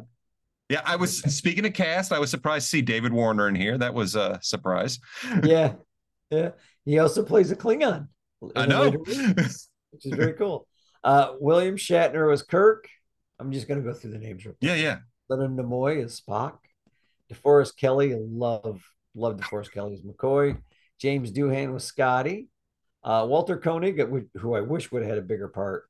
yeah, 0.70 0.82
I 0.86 0.96
was 0.96 1.20
speaking 1.36 1.66
of 1.66 1.74
cast, 1.74 2.12
I 2.12 2.20
was 2.20 2.30
surprised 2.32 2.66
to 2.66 2.70
see 2.70 2.82
David 2.82 3.14
Warner 3.14 3.48
in 3.48 3.56
here. 3.56 3.78
That 3.78 3.94
was 3.94 4.16
a 4.16 4.40
surprise. 4.42 5.00
yeah, 5.44 5.74
yeah. 6.30 6.52
He 6.86 7.00
also 7.00 7.24
plays 7.24 7.52
a 7.52 7.56
Klingon. 7.56 8.08
I 8.56 8.66
know. 8.66 8.92
which 8.92 9.10
is 9.18 9.70
very 10.14 10.34
cool. 10.38 10.68
Uh, 11.04 11.34
William 11.40 11.78
Shatner 11.78 12.30
was 12.30 12.42
Kirk. 12.44 12.88
I'm 13.40 13.52
just 13.52 13.68
gonna 13.68 13.82
go 13.82 13.94
through 13.94 14.12
the 14.12 14.18
names. 14.20 14.46
real 14.46 14.56
quick. 14.60 14.70
yeah, 14.70 14.76
yeah. 14.76 14.98
Leonard 15.30 15.52
Nimoy 15.52 16.04
is 16.04 16.22
Spock. 16.22 16.58
DeForest 17.32 17.76
Kelley, 17.78 18.16
love 18.16 18.82
love 19.16 19.38
DeForest 19.38 19.72
Kelley 19.72 19.94
as 19.94 20.02
McCoy. 20.02 20.58
James 21.00 21.32
Doohan 21.32 21.74
was 21.74 21.84
Scotty. 21.84 22.48
Uh, 23.04 23.26
Walter 23.28 23.58
Koenig, 23.58 24.00
uh, 24.00 24.08
who 24.40 24.56
I 24.56 24.62
wish 24.62 24.92
would 24.92 25.02
have 25.04 25.10
had 25.10 25.18
a 25.20 25.22
bigger 25.22 25.48
part. 25.48 25.84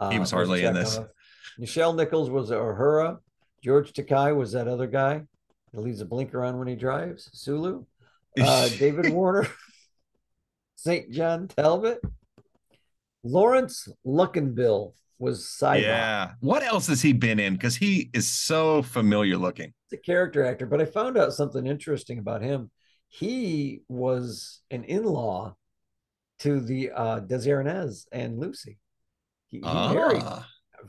Uh, 0.00 0.10
He 0.10 0.18
was 0.18 0.30
hardly 0.30 0.64
in 0.64 0.72
this. 0.74 0.98
Nichelle 1.60 1.94
Nichols 1.94 2.30
was 2.30 2.50
Uhura. 2.50 3.18
George 3.64 3.94
Takei 3.94 4.36
was 4.36 4.52
that 4.52 4.68
other 4.68 4.86
guy 4.86 5.22
that 5.72 5.80
leaves 5.80 6.02
a 6.02 6.04
blinker 6.04 6.44
on 6.44 6.58
when 6.58 6.68
he 6.68 6.76
drives. 6.76 7.30
Sulu. 7.32 7.86
Uh, 8.38 8.68
David 8.78 9.10
Warner. 9.10 9.48
St. 10.76 11.10
John 11.10 11.48
Talbot. 11.48 11.98
Laurence 13.22 13.88
Luckinbill 14.06 14.92
was 15.18 15.46
Sybok. 15.46 15.80
Yeah. 15.80 16.32
What 16.40 16.62
else 16.62 16.88
has 16.88 17.00
he 17.00 17.14
been 17.14 17.40
in? 17.40 17.54
Because 17.54 17.74
he 17.74 18.10
is 18.12 18.28
so 18.28 18.82
familiar 18.82 19.38
looking. 19.38 19.72
a 19.94 19.96
character 19.96 20.44
actor, 20.44 20.66
but 20.66 20.82
I 20.82 20.84
found 20.84 21.16
out 21.16 21.32
something 21.32 21.66
interesting 21.66 22.18
about 22.18 22.42
him. 22.42 22.70
He 23.08 23.80
was 23.88 24.60
an 24.70 24.84
in-law 24.84 25.56
to 26.40 26.60
the 26.60 26.90
uh 26.90 27.20
Arnaz 27.20 28.04
and 28.12 28.38
Lucy. 28.38 28.78
He, 29.48 29.58
he 29.58 29.62
married. 29.62 30.22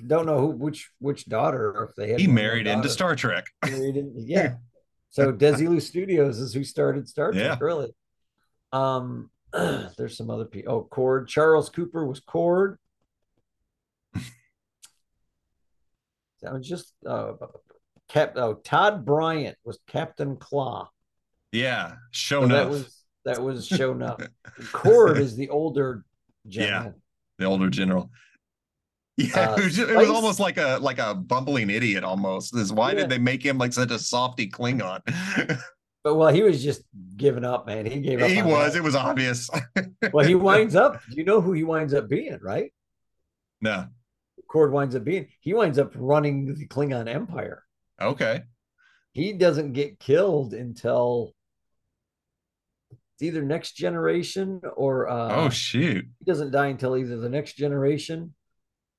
Don't 0.07 0.25
know 0.25 0.39
who 0.39 0.47
which 0.47 0.89
which 0.99 1.25
daughter 1.25 1.87
if 1.89 1.95
they 1.95 2.11
had 2.11 2.19
he 2.19 2.27
married 2.27 2.67
into. 2.67 2.89
Star 2.89 3.15
Trek. 3.15 3.45
In- 3.67 4.13
yeah. 4.27 4.55
So 5.09 5.31
Desilu 5.31 5.81
Studios 5.81 6.39
is 6.39 6.53
who 6.53 6.63
started 6.63 7.07
Star 7.07 7.31
Trek, 7.31 7.43
Yeah. 7.43 7.57
really. 7.61 7.93
Um, 8.73 9.29
there's 9.53 10.17
some 10.17 10.29
other 10.29 10.45
people. 10.45 10.73
Oh, 10.73 10.87
Korrd. 10.91 11.27
Charles 11.27 11.69
Cooper 11.69 12.05
was 12.05 12.19
Korrd. 12.21 12.75
That 16.41 16.53
was 16.53 16.67
just 16.67 16.93
uh, 17.07 17.33
Cap. 18.07 18.33
Oh, 18.35 18.55
Todd 18.55 19.05
Bryant 19.05 19.57
was 19.63 19.79
Captain 19.87 20.35
Klaa. 20.35 20.87
Yeah. 21.51 21.93
So 22.11 22.41
Shown 22.41 22.49
that 22.49 22.63
up. 22.65 22.69
was 22.69 23.03
that 23.23 23.41
was 23.41 23.65
shown 23.67 24.03
up. 24.03 24.21
Korrd 24.59 25.17
is 25.17 25.35
the 25.35 25.49
older 25.49 26.05
general. 26.47 26.83
Yeah. 26.83 26.91
the 27.39 27.45
older 27.45 27.69
general. 27.69 28.11
Yeah, 29.17 29.51
Uh, 29.51 29.55
it 29.55 29.63
was, 29.63 29.75
just- 29.75 29.89
it 29.89 29.95
was 29.97 30.09
almost 30.09 30.39
like 30.41 30.57
a 30.57 30.77
like 30.81 30.99
a 30.99 31.15
bumbling 31.15 31.69
idiot 31.69 32.03
almost. 32.03 32.55
Is 32.55 32.73
why 32.73 32.89
Yeah. 32.91 32.99
did 33.01 33.09
they 33.09 33.17
make 33.17 33.41
him 33.45 33.57
like 33.57 33.71
such 33.73 33.91
a 33.91 33.99
softy 33.99 34.49
Klingon? 34.49 35.01
But 36.03 36.17
well, 36.17 36.31
he 36.31 36.43
was 36.43 36.63
just 36.63 36.83
giving 37.17 37.43
up, 37.43 37.65
man. 37.65 37.83
He 37.87 37.99
gave 37.99 38.21
up. 38.21 38.29
he 38.29 38.39
was. 38.43 38.73
that. 38.73 38.77
It 38.79 38.83
was 38.83 38.93
obvious. 38.95 39.49
Well, 40.13 40.23
he 40.23 40.35
winds 40.35 40.75
up. 40.75 41.01
You 41.09 41.23
know 41.23 41.41
who 41.41 41.53
he 41.53 41.63
winds 41.63 41.95
up 41.95 42.07
being, 42.07 42.37
right? 42.43 42.71
no. 43.59 43.87
Korrd 44.47 44.69
winds 44.71 44.95
up 44.95 45.03
being. 45.03 45.29
He 45.39 45.55
winds 45.55 45.79
up 45.79 45.93
running 45.95 46.53
the 46.53 46.67
Klingon 46.67 47.07
Empire. 47.07 47.63
Okay. 47.99 48.43
He 49.13 49.33
doesn't 49.33 49.73
get 49.73 49.97
killed 49.99 50.53
until 50.53 51.33
it's 52.91 53.23
either 53.23 53.41
next 53.41 53.71
generation 53.75 54.61
or 54.75 55.09
uh, 55.09 55.35
oh 55.45 55.49
shoot. 55.49 56.05
he 56.19 56.25
doesn't 56.25 56.51
die 56.51 56.67
until 56.67 56.95
either 56.97 57.17
the 57.17 57.29
next 57.29 57.53
generation 57.53 58.35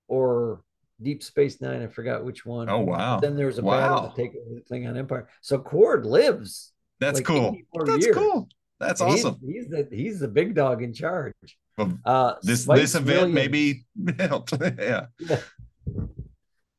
or 0.08 0.62
Deep 1.02 1.22
Space 1.22 1.60
Nine. 1.60 1.82
I 1.82 1.86
forgot 1.88 2.24
which 2.24 2.44
one. 2.46 2.68
Oh 2.70 2.80
wow. 2.80 3.20
Then 3.20 3.36
there's 3.36 3.58
a 3.58 3.62
battle 3.62 4.10
to 4.10 4.16
take 4.16 4.32
over 4.36 4.54
the 4.54 4.62
Klingon 4.62 4.96
Empire. 4.96 5.28
So 5.42 5.58
Korrd 5.58 6.04
lives. 6.04 6.72
That's 7.00 7.18
like 7.18 7.26
cool. 7.26 7.56
That's 7.84 8.04
years. 8.06 8.16
cool. 8.16 8.48
That's 8.80 9.00
And 9.00 9.10
awesome. 9.10 9.38
He's, 9.44 9.68
the 9.68 9.88
he's 9.90 10.20
the 10.20 10.28
big 10.28 10.54
dog 10.54 10.82
in 10.82 10.92
charge. 10.92 11.34
Well, 11.78 11.98
Uh, 12.04 12.34
This 12.42 12.62
Spice 12.64 12.78
this 12.80 12.94
event 12.94 13.32
Williams- 13.32 13.34
maybe 13.34 13.86
helped. 14.18 14.52
yeah. 14.78 15.06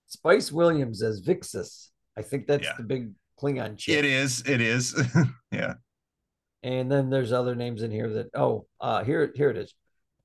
Spice 0.07 0.51
Williams 0.51 1.01
as 1.03 1.21
Vixis. 1.21 1.89
I 2.17 2.21
think 2.21 2.47
that's 2.47 2.63
Yeah. 2.65 2.73
the 2.77 2.83
big 2.83 3.11
Klingon 3.39 3.77
chick. 3.77 3.97
It 3.97 4.05
is. 4.05 4.41
It 4.47 4.61
is. 4.61 4.95
yeah. 5.51 5.75
And 6.63 6.91
then 6.91 7.09
there's 7.09 7.31
other 7.31 7.55
names 7.55 7.83
in 7.83 7.91
here 7.91 8.09
that 8.13 8.29
oh, 8.33 8.65
uh 8.81 9.03
here 9.03 9.31
here 9.35 9.49
it 9.49 9.57
is. 9.57 9.73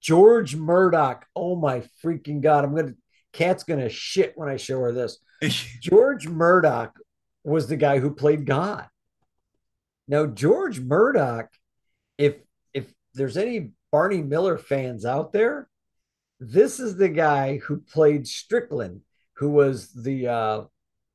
George 0.03 0.57
Murdock. 0.57 1.27
Oh 1.35 1.57
my 1.57 1.85
freaking 2.05 2.41
god. 2.41 2.65
I'm 2.65 2.75
gonna 2.75 2.95
cat's 3.33 3.65
gonna 3.65 3.88
shit 3.88 4.33
when 4.37 4.49
I 4.49 4.57
show 4.57 4.81
her 4.81 4.93
this. 4.93 5.19
George 5.81 6.29
Murdock 6.29 6.95
was 7.45 7.69
the 7.69 7.77
guy 7.77 7.99
who 7.99 8.15
played 8.15 8.45
God. 8.45 8.87
Now, 10.09 10.27
George 10.27 10.81
Murdock, 10.81 11.49
if 12.19 12.37
if 12.75 12.93
there's 13.15 13.37
any 13.37 13.71
Barney 13.91 14.23
Miller 14.23 14.59
fans 14.59 15.05
out 15.05 15.33
there, 15.33 15.69
this 16.41 16.81
is 16.81 16.97
the 16.97 17.09
guy 17.09 17.59
who 17.59 17.81
played 17.81 18.27
Strickland, 18.27 19.03
who 19.35 19.51
was 19.51 19.93
the 19.93 20.29
uh, 20.29 20.62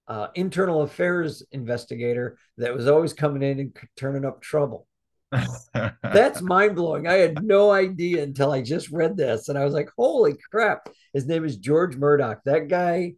uh, 0.08 0.28
internal 0.36 0.84
affairs 0.84 1.44
investigator 1.52 2.38
that 2.58 2.74
was 2.74 2.88
always 2.88 3.14
coming 3.14 3.44
in 3.44 3.60
and 3.60 3.78
turning 3.98 4.26
up 4.26 4.42
trouble. 4.42 4.88
That's 6.04 6.42
mind 6.42 6.76
blowing. 6.76 7.08
I 7.08 7.16
had 7.16 7.44
no 7.44 7.72
idea 7.72 8.24
until 8.24 8.52
I 8.52 8.62
just 8.62 8.90
read 8.90 9.18
this, 9.18 9.50
and 9.50 9.58
I 9.58 9.66
was 9.66 9.74
like, 9.74 9.90
"Holy 9.98 10.38
crap!" 10.52 10.90
His 11.14 11.26
name 11.26 11.46
is 11.46 11.58
George 11.58 11.96
Murdock. 11.96 12.42
That 12.46 12.68
guy. 12.68 13.14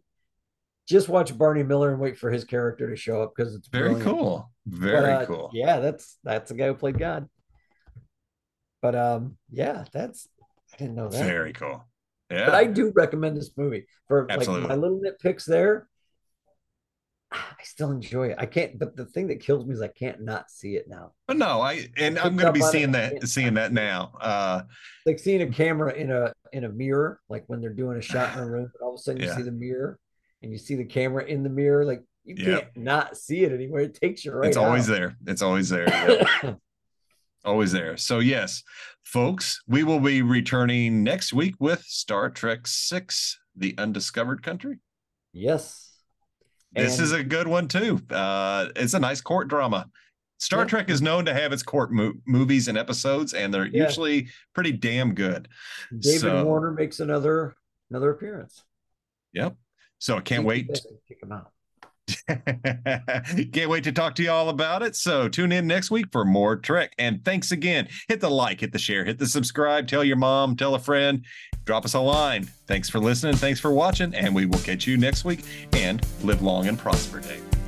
Just 0.88 1.08
watch 1.08 1.38
Barney 1.38 1.62
Miller 1.62 1.92
and 1.92 2.00
wait 2.00 2.18
for 2.18 2.32
his 2.32 2.42
character 2.42 2.90
to 2.90 2.96
show 2.96 3.22
up 3.22 3.32
because 3.36 3.54
it's 3.54 3.68
very 3.68 3.94
brilliant. 3.94 4.10
cool. 4.10 4.50
But, 4.66 4.78
Very 4.80 5.12
uh, 5.12 5.24
cool. 5.24 5.50
Yeah, 5.52 5.78
that's 5.78 6.18
that's 6.24 6.50
the 6.50 6.56
guy 6.56 6.66
who 6.66 6.74
played 6.74 6.98
God. 6.98 7.28
But 8.82 8.96
um, 8.96 9.36
yeah, 9.50 9.84
that's 9.92 10.26
I 10.72 10.76
didn't 10.78 10.96
know 10.96 11.08
that. 11.08 11.24
Very 11.24 11.52
cool. 11.52 11.86
Yeah. 12.30 12.46
But 12.46 12.54
I 12.54 12.64
do 12.64 12.92
recommend 12.94 13.36
this 13.36 13.50
movie 13.56 13.86
for 14.08 14.26
Absolutely. 14.30 14.62
like 14.62 14.68
my 14.68 14.74
little 14.76 15.00
nitpicks 15.00 15.44
there. 15.44 15.88
I 17.32 17.62
still 17.62 17.92
enjoy 17.92 18.28
it. 18.30 18.36
I 18.38 18.46
can't, 18.46 18.76
but 18.78 18.96
the 18.96 19.04
thing 19.06 19.28
that 19.28 19.40
kills 19.40 19.64
me 19.64 19.72
is 19.74 19.80
I 19.80 19.86
can't 19.88 20.20
not 20.22 20.50
see 20.50 20.74
it 20.74 20.88
now. 20.88 21.12
But 21.28 21.36
no, 21.36 21.60
I 21.60 21.86
and 21.96 22.18
I'm 22.18 22.36
going 22.36 22.46
to 22.46 22.52
be 22.52 22.60
on 22.60 22.68
it. 22.68 22.72
seeing 22.72 22.92
that 22.92 23.28
seeing 23.28 23.54
that 23.54 23.72
not 23.72 23.80
see 23.80 23.84
it. 23.84 23.84
now. 23.86 24.12
Uh 24.20 24.62
Like 25.06 25.18
seeing 25.20 25.42
a 25.42 25.46
camera 25.48 25.92
in 25.92 26.10
a 26.10 26.32
in 26.52 26.64
a 26.64 26.68
mirror, 26.68 27.20
like 27.28 27.44
when 27.46 27.60
they're 27.60 27.72
doing 27.72 27.96
a 27.98 28.02
shot 28.02 28.32
in 28.34 28.40
a 28.40 28.46
room, 28.46 28.72
all 28.82 28.94
of 28.94 28.94
a 28.96 28.98
sudden 28.98 29.20
you 29.22 29.28
Yeah. 29.28 29.36
see 29.36 29.42
the 29.42 29.52
mirror 29.52 29.98
and 30.42 30.50
you 30.50 30.58
see 30.58 30.74
the 30.74 30.84
camera 30.84 31.24
in 31.24 31.42
the 31.44 31.50
mirror. 31.50 31.84
Like 31.84 32.02
you 32.24 32.34
Yep. 32.36 32.46
can't 32.74 32.76
not 32.84 33.16
see 33.16 33.44
it 33.44 33.52
anywhere. 33.52 33.82
It 33.82 33.94
takes 33.94 34.24
you 34.24 34.32
right. 34.32 34.48
it's 34.48 34.56
always 34.56 34.90
out. 34.90 34.94
there. 34.94 35.16
It's 35.26 35.42
always 35.42 35.68
there. 35.68 35.88
Yep. 36.42 36.58
always 37.44 37.70
there. 37.70 37.96
So 37.96 38.18
yes, 38.18 38.62
folks, 39.04 39.62
we 39.68 39.84
will 39.84 40.00
be 40.00 40.20
returning 40.22 41.04
next 41.04 41.32
week 41.32 41.54
with 41.60 41.82
Star 41.84 42.28
Trek 42.28 42.66
6: 42.66 43.38
The 43.54 43.74
Undiscovered 43.78 44.42
Country. 44.42 44.78
yes. 45.32 45.86
This 46.72 46.96
And- 46.98 47.04
is 47.04 47.12
a 47.12 47.24
good 47.24 47.48
one 47.48 47.68
too. 47.68 48.00
Uh 48.10 48.68
it's 48.76 48.94
a 48.94 49.00
nice 49.00 49.20
court 49.20 49.48
drama. 49.48 49.88
Star 50.38 50.60
Yeah. 50.60 50.66
Trek 50.66 50.90
is 50.90 51.02
known 51.02 51.24
to 51.26 51.34
have 51.34 51.52
its 51.52 51.62
court 51.62 51.92
mo- 51.92 52.14
movies 52.26 52.68
and 52.68 52.78
episodes 52.78 53.34
and 53.34 53.52
they're 53.52 53.66
Yeah. 53.66 53.84
usually 53.86 54.28
pretty 54.54 54.72
damn 54.72 55.14
good. 55.14 55.48
David 55.98 56.20
So- 56.20 56.44
Warner 56.44 56.72
makes 56.72 57.00
another 57.00 57.56
another 57.90 58.10
appearance. 58.10 58.62
Yep. 59.32 59.56
So 59.98 60.16
I 60.16 60.20
can't 60.20 60.26
See 60.28 60.34
if 60.34 60.38
you 60.40 60.46
wait 60.46 60.80
Kick 61.08 61.22
him 61.22 61.32
out. 61.32 61.52
Can't 63.52 63.70
wait 63.70 63.84
to 63.84 63.92
talk 63.92 64.14
to 64.16 64.22
you 64.22 64.30
all 64.30 64.48
about 64.48 64.82
it. 64.82 64.96
So 64.96 65.28
tune 65.28 65.52
in 65.52 65.66
next 65.66 65.90
week 65.90 66.06
for 66.12 66.24
more 66.24 66.56
Trek. 66.56 66.94
And 66.98 67.24
thanks 67.24 67.52
again. 67.52 67.88
Hit 68.08 68.20
the 68.20 68.30
like, 68.30 68.60
hit 68.60 68.72
the 68.72 68.78
share, 68.78 69.04
hit 69.04 69.18
the 69.18 69.26
subscribe, 69.26 69.88
tell 69.88 70.04
your 70.04 70.16
mom, 70.16 70.56
tell 70.56 70.74
a 70.74 70.78
friend, 70.78 71.24
drop 71.64 71.84
us 71.84 71.94
a 71.94 72.00
line. 72.00 72.44
Thanks 72.66 72.88
for 72.88 72.98
listening. 72.98 73.36
Thanks 73.36 73.60
for 73.60 73.70
watching. 73.70 74.14
And 74.14 74.34
we 74.34 74.46
will 74.46 74.58
catch 74.58 74.86
you 74.86 74.96
next 74.96 75.24
week 75.24 75.44
and 75.72 76.04
live 76.22 76.42
long 76.42 76.68
and 76.68 76.78
prosper, 76.78 77.20
Dave. 77.20 77.59